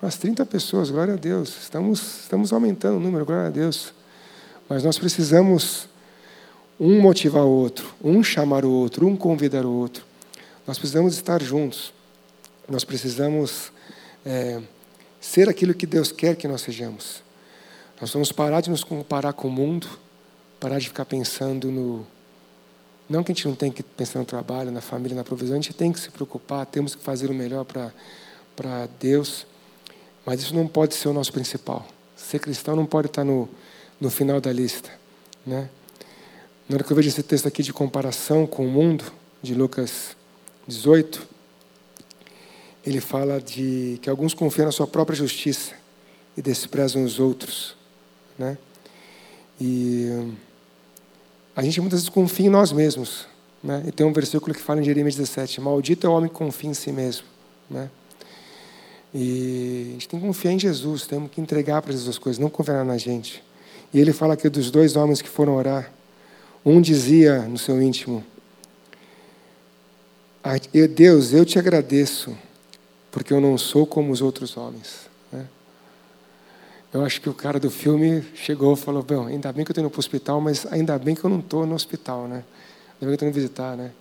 umas 0.01 0.17
30 0.17 0.45
pessoas, 0.47 0.91
glória 0.91 1.15
a 1.15 1.17
Deus, 1.17 1.63
estamos, 1.63 2.21
estamos 2.23 2.53
aumentando 2.53 2.99
o 2.99 3.01
número, 3.01 3.25
glória 3.25 3.47
a 3.47 3.51
Deus. 3.51 3.93
Mas 4.69 4.83
nós 4.83 4.99
precisamos 4.99 5.89
um 6.79 7.01
motivar 7.01 7.45
o 7.45 7.49
outro, 7.49 7.87
um 8.03 8.23
chamar 8.23 8.65
o 8.65 8.71
outro, 8.71 9.07
um 9.07 9.17
convidar 9.17 9.65
o 9.65 9.73
outro. 9.73 10.05
Nós 10.67 10.79
precisamos 10.79 11.15
estar 11.15 11.43
juntos, 11.43 11.93
nós 12.69 12.85
precisamos 12.85 13.71
é, 14.25 14.61
ser 15.25 15.49
aquilo 15.49 15.73
que 15.73 15.87
Deus 15.87 16.13
quer 16.13 16.37
que 16.37 16.47
nós 16.47 16.61
sejamos. 16.61 17.23
Nós 17.99 18.13
vamos 18.13 18.31
parar 18.31 18.61
de 18.61 18.69
nos 18.69 18.85
comparar 18.85 19.33
com 19.33 19.49
o 19.49 19.51
mundo, 19.51 19.89
parar 20.61 20.79
de 20.79 20.89
ficar 20.89 21.07
pensando 21.07 21.71
no 21.71 22.07
não 23.09 23.23
que 23.23 23.33
a 23.33 23.35
gente 23.35 23.47
não 23.47 23.55
tenha 23.55 23.73
que 23.73 23.83
pensar 23.83 24.19
no 24.19 24.25
trabalho, 24.25 24.71
na 24.71 24.81
família, 24.81 25.17
na 25.17 25.25
provisão, 25.25 25.55
a 25.57 25.61
gente 25.61 25.75
tem 25.75 25.93
que 25.93 26.01
se 26.01 26.11
preocupar, 26.11 26.65
temos 26.65 26.95
que 26.95 27.03
fazer 27.03 27.31
o 27.31 27.35
melhor 27.35 27.65
para 27.65 28.89
Deus, 28.99 29.47
mas 30.25 30.41
isso 30.41 30.55
não 30.55 30.67
pode 30.67 30.95
ser 30.95 31.09
o 31.09 31.13
nosso 31.13 31.33
principal. 31.33 31.87
Ser 32.17 32.39
cristão 32.39 32.75
não 32.75 32.87
pode 32.87 33.09
estar 33.09 33.25
no, 33.25 33.49
no 34.01 34.11
final 34.11 34.41
da 34.41 34.51
lista. 34.51 34.91
Né? 35.47 35.69
Na 36.67 36.77
hora 36.77 36.85
que 36.85 36.91
eu 36.91 36.97
vejo 36.97 37.09
esse 37.09 37.23
texto 37.23 37.47
aqui 37.47 37.63
de 37.63 37.75
comparação 37.75 38.47
com 38.47 38.67
o 38.67 38.71
mundo, 38.71 39.05
de 39.43 39.55
Lucas 39.55 40.17
18, 40.67 41.34
ele 42.87 43.01
fala 43.01 43.41
de 43.41 43.99
que 44.03 44.11
alguns 44.11 44.35
confiam 44.35 44.67
na 44.67 44.73
sua 44.73 44.87
própria 44.87 45.17
justiça 45.17 45.75
e 46.37 46.43
desprezam 46.43 47.05
os 47.05 47.19
outros. 47.19 47.77
Né? 48.39 48.59
E 49.61 50.35
a 51.57 51.63
gente 51.63 51.81
muitas 51.81 52.01
vezes 52.01 52.09
confia 52.09 52.47
em 52.47 52.51
nós 52.51 52.73
mesmos. 52.73 53.27
Né? 53.63 53.85
E 53.87 53.93
tem 53.93 54.07
um 54.07 54.13
versículo 54.13 54.55
que 54.55 54.61
fala 54.61 54.81
em 54.81 54.85
Jeremias 54.85 55.15
17: 55.15 55.61
Maldito 55.61 56.07
é 56.07 56.11
o 56.11 56.13
homem 56.13 56.29
que 56.29 56.35
confia 56.35 56.71
em 56.71 56.75
si 56.75 56.93
mesmo. 56.93 57.25
Né? 57.71 57.89
E 59.15 59.87
a 59.89 59.93
gente 59.93 60.09
tem 60.09 60.21
que 60.21 60.27
confiar 60.27 60.53
em 60.53 60.59
Jesus, 60.59 61.07
temos 61.07 61.31
que 61.31 61.41
entregar 61.41 61.81
para 61.81 61.93
Jesus 61.93 62.09
as 62.09 62.19
coisas, 62.19 62.39
não 62.39 62.51
confiar 62.51 62.85
na 62.85 62.99
gente. 62.99 63.43
E 63.93 64.01
ele 64.01 64.13
fala 64.13 64.35
aqui 64.35 64.49
dos 64.49 64.71
dois 64.71 64.97
homens 64.97 65.23
que 65.23 65.29
foram 65.29 65.55
orar. 65.55 65.91
Um 66.65 66.81
dizia 66.81 67.43
no 67.43 67.57
seu 67.57 67.81
íntimo: 67.81 68.25
Deus, 70.95 71.33
eu 71.33 71.45
te 71.45 71.59
agradeço, 71.59 72.37
porque 73.15 73.33
eu 73.33 73.41
não 73.41 73.57
sou 73.57 73.87
como 73.87 74.13
os 74.13 74.21
outros 74.21 74.57
homens. 74.57 75.09
Eu 76.93 77.05
acho 77.05 77.21
que 77.21 77.29
o 77.29 77.35
cara 77.35 77.61
do 77.61 77.71
filme 77.71 78.25
chegou 78.35 78.75
e 78.75 78.77
falou: 78.77 79.05
Bom, 79.05 79.27
ainda 79.27 79.53
bem 79.53 79.65
que 79.65 79.71
eu 79.71 79.73
estou 79.73 79.85
indo 79.85 79.91
para 79.91 79.99
o 79.99 80.01
hospital, 80.01 80.41
mas 80.41 80.67
ainda 80.67 80.99
bem 80.99 81.15
que 81.15 81.23
eu 81.23 81.31
não 81.31 81.39
estou 81.39 81.65
no 81.65 81.77
hospital, 81.77 82.27
né? 82.27 82.43
Ainda 82.95 83.01
bem 83.01 83.07
que 83.07 83.07
eu 83.07 83.15
estou 83.15 83.29
indo 83.29 83.35
visitar, 83.35 83.77
né? 83.77 83.93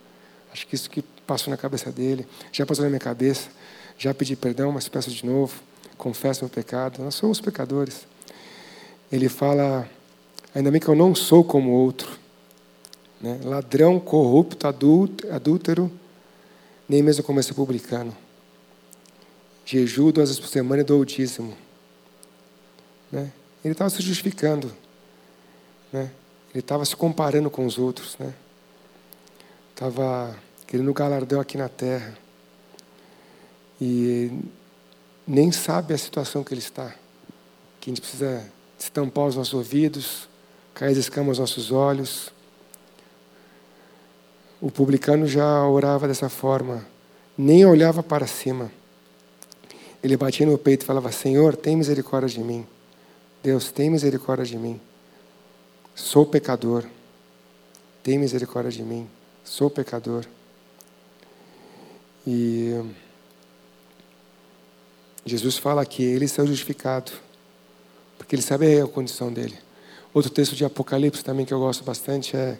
Acho 0.52 0.66
que 0.66 0.74
isso 0.74 0.90
que 0.90 1.00
passou 1.24 1.48
na 1.52 1.56
cabeça 1.56 1.92
dele, 1.92 2.26
já 2.50 2.66
passou 2.66 2.82
na 2.82 2.88
minha 2.88 3.00
cabeça. 3.00 3.48
Já 3.96 4.12
pedi 4.12 4.34
perdão, 4.34 4.72
mas 4.72 4.88
peço 4.88 5.12
de 5.12 5.24
novo. 5.24 5.62
Confesso 5.96 6.44
meu 6.44 6.50
pecado. 6.50 7.00
Nós 7.00 7.14
somos 7.14 7.40
pecadores. 7.40 8.08
Ele 9.12 9.28
fala: 9.28 9.88
Ainda 10.52 10.72
bem 10.72 10.80
que 10.80 10.88
eu 10.88 10.96
não 10.96 11.14
sou 11.14 11.44
como 11.44 11.70
outro. 11.70 12.10
Né? 13.20 13.38
Ladrão, 13.44 14.00
corrupto, 14.00 14.66
adúltero, 14.66 15.88
nem 16.88 17.00
mesmo 17.00 17.22
como 17.22 17.38
esse 17.38 17.54
publicano. 17.54 18.23
Jejuo 19.64 20.12
duas 20.12 20.28
vezes 20.28 20.40
por 20.40 20.48
semana 20.48 20.82
e 20.82 20.84
dou 20.84 21.00
o 21.00 21.04
dízimo. 21.06 21.56
Né? 23.10 23.32
Ele 23.64 23.72
estava 23.72 23.88
se 23.90 24.02
justificando. 24.02 24.72
Né? 25.92 26.10
Ele 26.52 26.60
estava 26.60 26.84
se 26.84 26.94
comparando 26.94 27.50
com 27.50 27.64
os 27.64 27.78
outros. 27.78 28.16
Né? 28.18 28.34
Estava 29.70 30.36
querendo 30.66 30.92
galardão 30.92 31.40
aqui 31.40 31.56
na 31.56 31.68
terra. 31.68 32.16
E 33.80 34.30
nem 35.26 35.50
sabe 35.50 35.94
a 35.94 35.98
situação 35.98 36.44
que 36.44 36.52
ele 36.52 36.60
está. 36.60 36.94
Que 37.80 37.90
a 37.90 37.94
gente 37.94 38.00
precisa 38.00 38.44
estampar 38.78 39.26
os 39.26 39.36
nossos 39.36 39.54
ouvidos, 39.54 40.28
cai 40.74 40.92
as 40.92 40.98
escamas 40.98 41.38
aos 41.38 41.50
nossos 41.50 41.72
olhos. 41.72 42.30
O 44.60 44.70
publicano 44.70 45.26
já 45.26 45.66
orava 45.66 46.06
dessa 46.06 46.28
forma, 46.28 46.86
nem 47.36 47.64
olhava 47.64 48.02
para 48.02 48.26
cima. 48.26 48.70
Ele 50.04 50.18
batia 50.18 50.44
no 50.44 50.58
peito 50.58 50.82
e 50.82 50.84
falava: 50.84 51.10
Senhor, 51.10 51.56
tem 51.56 51.76
misericórdia 51.76 52.28
de 52.28 52.44
mim. 52.44 52.66
Deus, 53.42 53.72
tem 53.72 53.88
misericórdia 53.88 54.44
de 54.44 54.58
mim. 54.58 54.78
Sou 55.94 56.26
pecador. 56.26 56.84
Tem 58.02 58.18
misericórdia 58.18 58.70
de 58.70 58.82
mim. 58.82 59.08
Sou 59.42 59.70
pecador. 59.70 60.26
E 62.26 62.82
Jesus 65.24 65.56
fala 65.56 65.86
que 65.86 66.02
ele 66.02 66.26
está 66.26 66.44
justificado, 66.44 67.12
porque 68.18 68.34
ele 68.34 68.42
sabe 68.42 68.80
a 68.80 68.86
condição 68.86 69.32
dele. 69.32 69.56
Outro 70.12 70.30
texto 70.30 70.54
de 70.54 70.66
Apocalipse 70.66 71.24
também 71.24 71.46
que 71.46 71.54
eu 71.54 71.60
gosto 71.60 71.82
bastante 71.82 72.36
é 72.36 72.58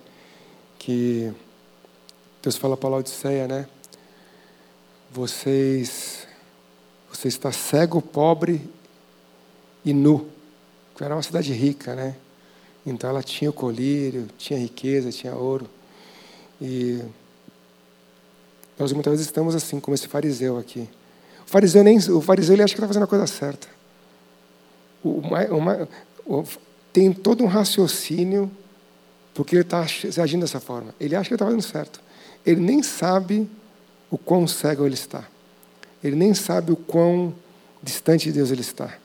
que 0.79 1.31
Deus 2.43 2.57
fala 2.57 2.75
para 2.75 2.89
a 2.89 2.93
Laodiceia, 2.93 3.47
né? 3.47 3.69
Vocês, 5.11 6.24
você 7.14 7.29
está 7.29 7.53
cego, 7.53 8.03
pobre 8.03 8.61
e 9.85 9.92
nu. 9.92 10.29
Era 11.00 11.14
uma 11.14 11.22
cidade 11.22 11.53
rica, 11.53 11.94
né? 11.94 12.16
Então 12.85 13.09
ela 13.09 13.22
tinha 13.22 13.50
o 13.50 13.53
colírio, 13.53 14.29
tinha 14.37 14.59
riqueza, 14.59 15.11
tinha 15.11 15.35
ouro. 15.35 15.68
E 16.61 17.00
nós 18.79 18.92
muitas 18.92 19.12
vezes 19.12 19.27
estamos 19.27 19.55
assim, 19.55 19.81
como 19.81 19.94
esse 19.94 20.09
fariseu 20.09 20.59
aqui. 20.59 20.88
O 21.46 21.50
fariseu, 21.50 21.83
nem, 21.85 21.98
o 21.98 22.20
fariseu 22.20 22.55
ele 22.55 22.62
acha 22.62 22.74
que 22.74 22.79
está 22.79 22.87
fazendo 22.87 23.05
a 23.05 23.09
coisa 23.09 23.27
certa. 23.27 23.68
O, 25.03 25.20
uma, 25.50 25.88
o, 26.27 26.44
tem 26.92 27.12
todo 27.12 27.44
um 27.44 27.46
raciocínio 27.46 28.50
porque 29.33 29.57
ele 29.57 29.62
está 29.62 29.85
agindo 30.22 30.42
dessa 30.42 30.61
forma. 30.61 30.94
Ele 30.98 31.16
acha 31.16 31.29
que 31.29 31.35
está 31.35 31.44
fazendo 31.44 31.62
certo. 31.62 32.00
Ele 32.46 32.61
nem 32.61 32.83
sabe 32.83 33.48
o 34.11 34.16
quão 34.16 34.46
cego 34.46 34.87
ele 34.87 34.94
está. 34.94 35.24
Ele 36.05 36.14
nem 36.14 36.35
sabe 36.35 36.71
o 36.71 36.77
quão 36.77 37.35
distante 37.83 38.27
de 38.27 38.33
Deus 38.33 38.51
ele 38.51 38.61
está. 38.61 38.99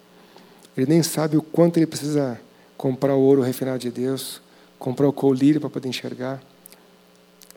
Ele 0.75 0.85
nem 0.85 1.01
sabe 1.01 1.37
o 1.37 1.41
quanto 1.41 1.77
ele 1.77 1.87
precisa 1.87 2.39
comprar 2.77 3.15
o 3.15 3.21
ouro 3.21 3.41
refinado 3.41 3.79
de 3.79 3.89
Deus, 3.89 4.41
comprar 4.77 5.07
o 5.07 5.13
colírio 5.13 5.61
para 5.61 5.69
poder 5.69 5.87
enxergar. 5.87 6.43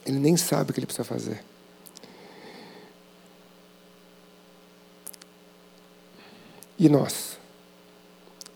Ele 0.07 0.21
nem 0.21 0.37
sabe 0.37 0.71
o 0.71 0.75
que 0.75 0.79
ele 0.79 0.87
precisa 0.87 1.05
fazer. 1.05 1.43
E 6.79 6.89
nós? 6.89 7.37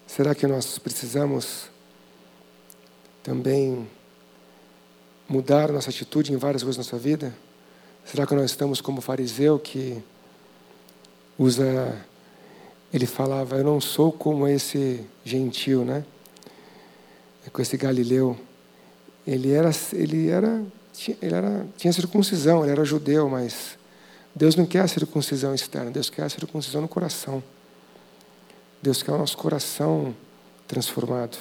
Será 0.07 0.35
que 0.35 0.47
nós 0.47 0.79
precisamos 0.79 1.69
também 3.25 3.89
mudar 5.29 5.71
nossa 5.73 5.91
atitude 5.91 6.33
em 6.33 6.37
várias 6.37 6.63
coisas 6.63 6.77
da 6.77 6.89
nossa 6.89 7.03
vida? 7.03 7.35
Será 8.05 8.25
que 8.25 8.35
nós 8.35 8.51
estamos 8.53 8.81
como 8.81 9.01
fariseu 9.01 9.59
que 9.59 10.03
usa. 11.39 11.97
Ele 12.93 13.07
falava, 13.07 13.57
eu 13.57 13.65
não 13.65 13.81
sou 13.81 14.13
como 14.13 14.47
esse 14.47 15.05
gentil, 15.25 15.85
né? 15.85 16.05
Com 17.53 17.61
esse 17.61 17.77
galileu. 17.77 18.37
Ele 19.27 19.53
era, 19.53 19.71
ele 19.93 20.29
era, 20.29 20.65
ele 21.21 21.35
era, 21.35 21.67
tinha 21.77 21.93
circuncisão, 21.93 22.63
ele 22.63 22.73
era 22.73 22.85
judeu, 22.85 23.29
mas 23.29 23.77
Deus 24.35 24.55
não 24.55 24.67
quer 24.67 24.81
a 24.81 24.89
circuncisão 24.89 25.55
externa, 25.55 25.91
Deus 25.91 26.09
quer 26.09 26.23
a 26.25 26.29
circuncisão 26.29 26.81
no 26.81 26.89
coração. 26.89 27.43
Deus 28.83 29.03
quer 29.03 29.13
o 29.13 29.19
nosso 29.19 29.37
coração 29.37 30.15
transformado. 30.69 31.37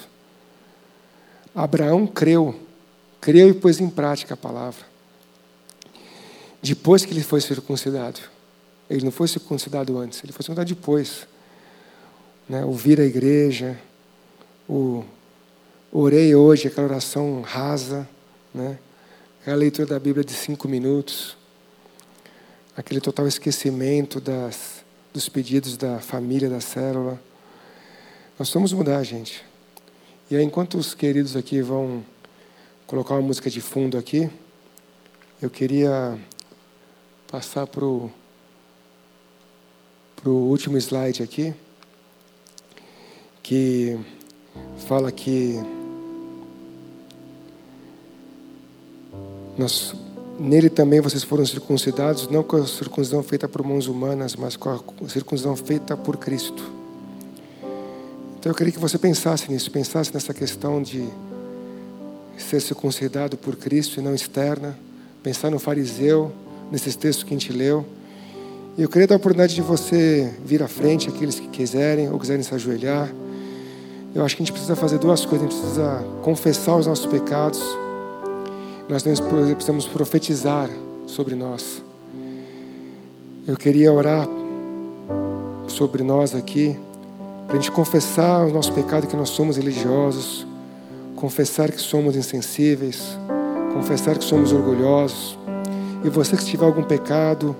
Abraão 1.54 2.06
creu, 2.06 2.58
creu 3.20 3.48
e 3.48 3.54
pôs 3.54 3.80
em 3.80 3.88
prática 3.88 4.34
a 4.34 4.36
palavra. 4.36 4.84
Depois 6.60 7.04
que 7.04 7.12
ele 7.12 7.22
foi 7.22 7.40
circuncidado, 7.40 8.20
ele 8.88 9.04
não 9.04 9.10
foi 9.10 9.26
circuncidado 9.28 9.98
antes, 9.98 10.22
ele 10.22 10.32
foi 10.32 10.42
circuncidado 10.42 10.68
depois. 10.68 11.26
Né? 12.48 12.64
Ouvir 12.64 13.00
a 13.00 13.04
igreja, 13.04 13.78
o 14.68 15.04
orei 15.90 16.34
hoje, 16.34 16.68
aquela 16.68 16.86
oração 16.86 17.42
rasa, 17.42 18.08
né? 18.54 18.78
aquela 19.40 19.56
leitura 19.56 19.86
da 19.86 19.98
Bíblia 19.98 20.24
de 20.24 20.32
cinco 20.32 20.68
minutos, 20.68 21.36
aquele 22.76 23.00
total 23.00 23.26
esquecimento 23.26 24.20
das, 24.20 24.84
dos 25.12 25.28
pedidos 25.28 25.76
da 25.76 25.98
família, 25.98 26.48
da 26.48 26.60
célula. 26.60 27.20
Nós 28.38 28.50
vamos 28.52 28.72
mudar, 28.72 29.02
gente. 29.02 29.44
E 30.30 30.36
aí, 30.36 30.44
enquanto 30.44 30.76
os 30.76 30.94
queridos 30.94 31.36
aqui 31.36 31.62
vão 31.62 32.04
colocar 32.86 33.14
uma 33.14 33.22
música 33.22 33.48
de 33.48 33.60
fundo 33.60 33.96
aqui, 33.96 34.30
eu 35.40 35.50
queria 35.50 36.18
passar 37.30 37.66
para 37.66 37.84
o 37.84 38.10
último 40.34 40.76
slide 40.78 41.22
aqui, 41.22 41.54
que 43.42 43.98
fala 44.86 45.10
que 45.12 45.60
nós, 49.56 49.94
nele 50.38 50.68
também 50.68 51.00
vocês 51.00 51.22
foram 51.22 51.44
circuncidados, 51.46 52.28
não 52.28 52.42
com 52.42 52.56
a 52.56 52.66
circuncisão 52.66 53.22
feita 53.22 53.48
por 53.48 53.62
mãos 53.62 53.86
humanas, 53.86 54.36
mas 54.36 54.56
com 54.56 54.70
a 54.70 55.08
circuncisão 55.08 55.54
feita 55.56 55.96
por 55.96 56.16
Cristo 56.16 56.76
então 58.46 58.52
eu 58.52 58.56
queria 58.56 58.72
que 58.72 58.78
você 58.78 58.96
pensasse 58.96 59.50
nisso, 59.50 59.68
pensasse 59.72 60.14
nessa 60.14 60.32
questão 60.32 60.80
de 60.80 61.04
ser 62.38 62.60
circuncidado 62.60 63.36
por 63.36 63.56
Cristo 63.56 63.98
e 63.98 64.00
não 64.00 64.14
externa, 64.14 64.78
pensar 65.20 65.50
no 65.50 65.58
fariseu, 65.58 66.30
nesses 66.70 66.94
textos 66.94 67.24
que 67.24 67.34
a 67.34 67.36
gente 67.36 67.52
leu. 67.52 67.84
E 68.78 68.82
eu 68.82 68.90
queria 68.90 69.06
dar 69.06 69.14
a 69.14 69.16
oportunidade 69.16 69.54
de 69.54 69.62
você 69.62 70.30
vir 70.44 70.62
à 70.62 70.68
frente, 70.68 71.08
aqueles 71.08 71.40
que 71.40 71.48
quiserem 71.48 72.10
ou 72.10 72.18
quiserem 72.18 72.42
se 72.42 72.54
ajoelhar. 72.54 73.10
Eu 74.14 74.22
acho 74.22 74.36
que 74.36 74.42
a 74.42 74.44
gente 74.44 74.52
precisa 74.52 74.76
fazer 74.76 74.98
duas 74.98 75.24
coisas. 75.24 75.46
A 75.46 75.50
gente 75.50 75.58
precisa 75.58 76.04
confessar 76.22 76.76
os 76.76 76.86
nossos 76.86 77.06
pecados. 77.06 77.62
Nós 78.86 79.02
precisamos 79.02 79.86
profetizar 79.86 80.68
sobre 81.06 81.34
nós. 81.34 81.82
Eu 83.48 83.56
queria 83.56 83.90
orar 83.90 84.28
sobre 85.68 86.02
nós 86.02 86.34
aqui 86.34 86.76
para 87.46 87.56
a 87.56 87.60
gente 87.60 87.70
confessar 87.70 88.44
o 88.44 88.52
nosso 88.52 88.74
pecado, 88.74 89.06
que 89.06 89.16
nós 89.16 89.30
somos 89.30 89.56
religiosos, 89.56 90.46
confessar 91.14 91.70
que 91.70 91.80
somos 91.80 92.14
insensíveis, 92.14 93.16
confessar 93.72 94.18
que 94.18 94.24
somos 94.24 94.52
orgulhosos. 94.52 95.38
E 96.04 96.10
você 96.10 96.36
que 96.36 96.44
tiver 96.44 96.66
algum 96.66 96.82
pecado, 96.82 97.56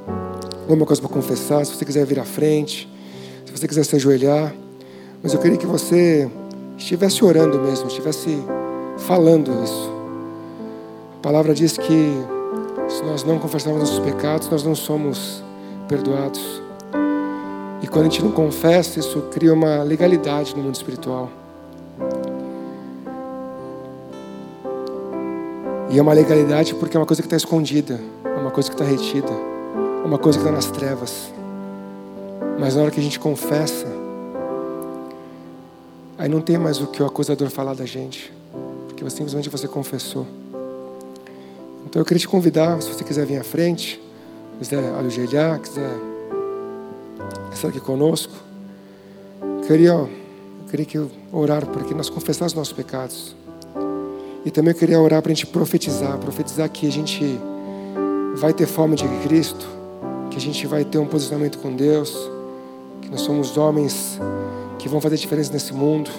alguma 0.72 0.86
coisa 0.86 1.00
para 1.00 1.10
confessar, 1.10 1.64
se 1.64 1.74
você 1.74 1.84
quiser 1.84 2.04
vir 2.04 2.18
à 2.18 2.24
frente, 2.24 2.88
se 3.44 3.52
você 3.52 3.68
quiser 3.68 3.84
se 3.84 3.94
ajoelhar, 3.96 4.52
mas 5.22 5.32
eu 5.32 5.40
queria 5.40 5.56
que 5.56 5.66
você 5.66 6.28
estivesse 6.76 7.24
orando 7.24 7.58
mesmo, 7.60 7.86
estivesse 7.86 8.36
falando 8.98 9.52
isso. 9.62 9.90
A 11.18 11.22
palavra 11.22 11.54
diz 11.54 11.76
que 11.76 12.12
se 12.88 13.02
nós 13.04 13.24
não 13.24 13.38
confessarmos 13.38 13.80
nossos 13.80 13.98
pecados, 14.00 14.48
nós 14.50 14.64
não 14.64 14.74
somos 14.74 15.42
perdoados. 15.88 16.62
E 17.82 17.86
quando 17.86 18.06
a 18.06 18.08
gente 18.08 18.22
não 18.22 18.32
confessa, 18.32 18.98
isso 18.98 19.22
cria 19.30 19.52
uma 19.52 19.82
legalidade 19.82 20.54
no 20.56 20.62
mundo 20.62 20.74
espiritual. 20.74 21.30
E 25.90 25.98
é 25.98 26.02
uma 26.02 26.12
legalidade 26.12 26.74
porque 26.74 26.96
é 26.96 27.00
uma 27.00 27.06
coisa 27.06 27.22
que 27.22 27.26
está 27.26 27.36
escondida, 27.36 28.00
é 28.24 28.40
uma 28.40 28.50
coisa 28.50 28.68
que 28.68 28.74
está 28.74 28.84
retida, 28.84 29.32
uma 30.06 30.18
coisa 30.18 30.38
que 30.38 30.44
está 30.44 30.54
nas 30.54 30.70
trevas. 30.70 31.32
Mas 32.60 32.76
na 32.76 32.82
hora 32.82 32.90
que 32.90 33.00
a 33.00 33.02
gente 33.02 33.18
confessa, 33.18 33.86
aí 36.16 36.28
não 36.28 36.40
tem 36.40 36.56
mais 36.56 36.80
o 36.80 36.86
que 36.86 37.02
o 37.02 37.06
acusador 37.06 37.50
falar 37.50 37.74
da 37.74 37.84
gente, 37.84 38.32
porque 38.86 39.08
simplesmente 39.10 39.50
você 39.50 39.66
confessou. 39.66 40.24
Então 41.84 42.00
eu 42.00 42.06
queria 42.06 42.20
te 42.20 42.28
convidar, 42.28 42.80
se 42.80 42.88
você 42.88 43.02
quiser 43.02 43.26
vir 43.26 43.38
à 43.38 43.44
frente, 43.44 44.00
quiser 44.60 44.78
ajoelhar, 44.94 45.58
quiser 45.58 45.90
estar 47.52 47.68
aqui 47.68 47.80
conosco, 47.80 48.32
queria, 49.66 49.90
eu 49.90 50.08
queria 50.70 50.86
que 50.86 50.98
eu 50.98 51.10
orar 51.32 51.66
porque 51.66 51.94
nós 51.94 52.08
confessássemos 52.08 52.54
nossos 52.54 52.72
pecados. 52.72 53.34
E 54.44 54.52
também 54.52 54.72
eu 54.72 54.78
queria 54.78 55.00
orar 55.00 55.20
para 55.20 55.32
a 55.32 55.34
gente 55.34 55.48
profetizar, 55.48 56.16
profetizar 56.18 56.70
que 56.70 56.86
a 56.86 56.92
gente 56.92 57.40
vai 58.36 58.52
ter 58.52 58.66
fome 58.66 58.94
de 58.94 59.08
Cristo, 59.24 59.75
que 60.36 60.40
a 60.40 60.42
gente 60.42 60.66
vai 60.66 60.84
ter 60.84 60.98
um 60.98 61.06
posicionamento 61.06 61.56
com 61.58 61.74
Deus, 61.74 62.14
que 63.00 63.08
nós 63.08 63.22
somos 63.22 63.56
homens 63.56 64.20
que 64.78 64.86
vão 64.86 65.00
fazer 65.00 65.16
diferença 65.16 65.50
nesse 65.50 65.72
mundo. 65.72 66.10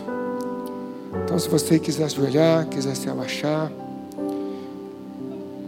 Então, 1.23 1.37
se 1.37 1.47
você 1.47 1.77
quiser 1.77 2.05
ajoelhar, 2.05 2.65
quiser 2.65 2.95
se 2.95 3.07
abaixar, 3.07 3.71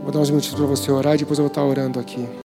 vou 0.01 0.12
dar 0.12 0.19
uns 0.19 0.31
minutos 0.31 0.51
para 0.51 0.65
você 0.65 0.91
orar 0.91 1.13
e 1.13 1.19
depois 1.19 1.38
eu 1.38 1.43
vou 1.43 1.49
estar 1.49 1.63
orando 1.63 1.99
aqui. 1.99 2.27